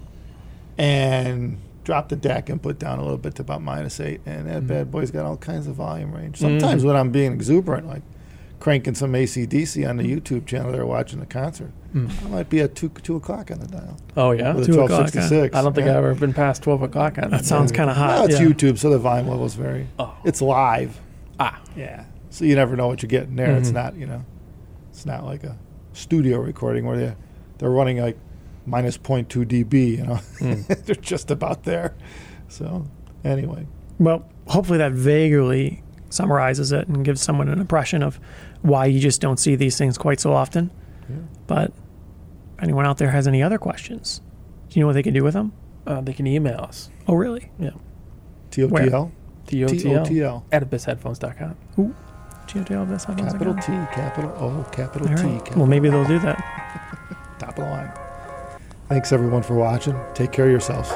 and 0.76 1.56
drop 1.84 2.08
the 2.08 2.16
DAC 2.16 2.50
input 2.50 2.78
down 2.78 2.98
a 2.98 3.02
little 3.02 3.18
bit 3.18 3.34
to 3.36 3.42
about 3.42 3.62
minus 3.62 4.00
eight. 4.00 4.20
And 4.26 4.48
that 4.48 4.62
Mhm. 4.62 4.66
bad 4.66 4.90
boy's 4.90 5.10
got 5.10 5.24
all 5.26 5.36
kinds 5.36 5.66
of 5.66 5.74
volume 5.76 6.12
range. 6.12 6.38
Sometimes 6.38 6.84
when 6.84 6.96
I'm 6.96 7.10
being 7.10 7.32
exuberant, 7.32 7.86
like 7.86 8.02
cranking 8.58 8.94
some 8.94 9.14
ACDC 9.14 9.84
on 9.88 9.98
the 9.98 10.04
YouTube 10.04 10.46
channel 10.46 10.72
they're 10.72 10.86
watching 10.86 11.20
the 11.20 11.26
concert, 11.26 11.70
Mm. 11.94 12.10
I 12.24 12.28
might 12.28 12.48
be 12.50 12.60
at 12.60 12.74
two 12.74 12.88
two 13.02 13.14
o'clock 13.16 13.50
on 13.52 13.60
the 13.60 13.68
dial. 13.68 13.96
Oh 14.16 14.32
yeah. 14.32 14.52
Two 14.54 14.60
o'clock, 14.82 14.90
1266. 14.90 15.54
I 15.54 15.62
don't 15.62 15.74
think 15.74 15.86
yeah. 15.86 15.92
I've 15.92 16.04
ever 16.04 16.14
been 16.16 16.32
past 16.32 16.62
12 16.62 16.82
o'clock 16.82 17.18
on 17.22 17.30
That 17.30 17.44
sounds 17.44 17.70
kind 17.70 17.88
of 17.88 17.96
hot. 17.96 18.08
Well, 18.18 18.24
it's 18.24 18.40
yeah. 18.40 18.46
YouTube, 18.46 18.78
so 18.78 18.90
the 18.90 18.98
volume 18.98 19.28
levels 19.28 19.54
vary. 19.54 19.86
Oh. 19.98 20.12
It's 20.24 20.42
live. 20.42 20.98
Ah. 21.38 21.60
Yeah. 21.76 22.04
So 22.30 22.44
you 22.46 22.56
never 22.56 22.74
know 22.74 22.88
what 22.88 23.00
you're 23.02 23.08
getting 23.08 23.36
there. 23.36 23.54
It's 23.56 23.70
Mhm. 23.70 23.74
not, 23.74 23.96
you 23.96 24.06
know, 24.06 24.22
it's 24.90 25.06
not 25.06 25.24
like 25.24 25.44
a 25.44 25.56
studio 25.92 26.40
recording 26.40 26.84
where 26.86 26.96
they 26.96 27.14
they're 27.58 27.70
running 27.70 27.98
like 27.98 28.16
minus 28.66 28.98
0.2 28.98 29.44
dB, 29.46 29.98
you 29.98 30.06
know. 30.06 30.20
Mm. 30.40 30.66
they're 30.86 30.94
just 30.96 31.30
about 31.30 31.64
there. 31.64 31.94
So, 32.48 32.86
anyway. 33.24 33.66
Well, 33.98 34.28
hopefully 34.46 34.78
that 34.78 34.92
vaguely 34.92 35.82
summarizes 36.10 36.72
it 36.72 36.86
and 36.88 37.04
gives 37.04 37.20
someone 37.20 37.48
an 37.48 37.60
impression 37.60 38.02
of 38.02 38.20
why 38.62 38.86
you 38.86 39.00
just 39.00 39.20
don't 39.20 39.38
see 39.38 39.56
these 39.56 39.76
things 39.76 39.98
quite 39.98 40.20
so 40.20 40.32
often. 40.32 40.70
Yeah. 41.08 41.16
But 41.46 41.72
if 42.56 42.62
anyone 42.62 42.86
out 42.86 42.98
there 42.98 43.10
has 43.10 43.26
any 43.26 43.42
other 43.42 43.58
questions, 43.58 44.20
do 44.68 44.78
you 44.78 44.82
know 44.82 44.86
what 44.86 44.94
they 44.94 45.02
can 45.02 45.14
do 45.14 45.24
with 45.24 45.34
them? 45.34 45.52
Uh, 45.86 46.00
they 46.00 46.12
can 46.12 46.26
email 46.26 46.60
us. 46.60 46.90
Oh, 47.06 47.14
really? 47.14 47.50
Yeah. 47.58 47.70
TOTL 48.50 49.10
TOTL. 49.46 50.44
at 50.52 50.68
abyssheadphones.com. 50.68 51.94
GOTL, 52.46 52.88
that's 52.88 53.04
how 53.04 53.14
Capital. 53.14 53.54
T, 53.54 53.62
capital 53.94 54.30
O, 54.38 54.66
capital 54.70 55.08
All 55.08 55.16
T, 55.16 55.22
right. 55.24 55.38
capital 55.38 55.60
Well, 55.60 55.66
maybe 55.66 55.88
they'll 55.88 56.06
do 56.06 56.18
that. 56.20 56.38
top 57.38 57.50
of 57.50 57.64
the 57.64 57.70
line. 57.70 58.03
Thanks 58.88 59.12
everyone 59.12 59.42
for 59.42 59.54
watching. 59.54 59.98
Take 60.14 60.30
care 60.32 60.44
of 60.44 60.50
yourselves. 60.50 60.90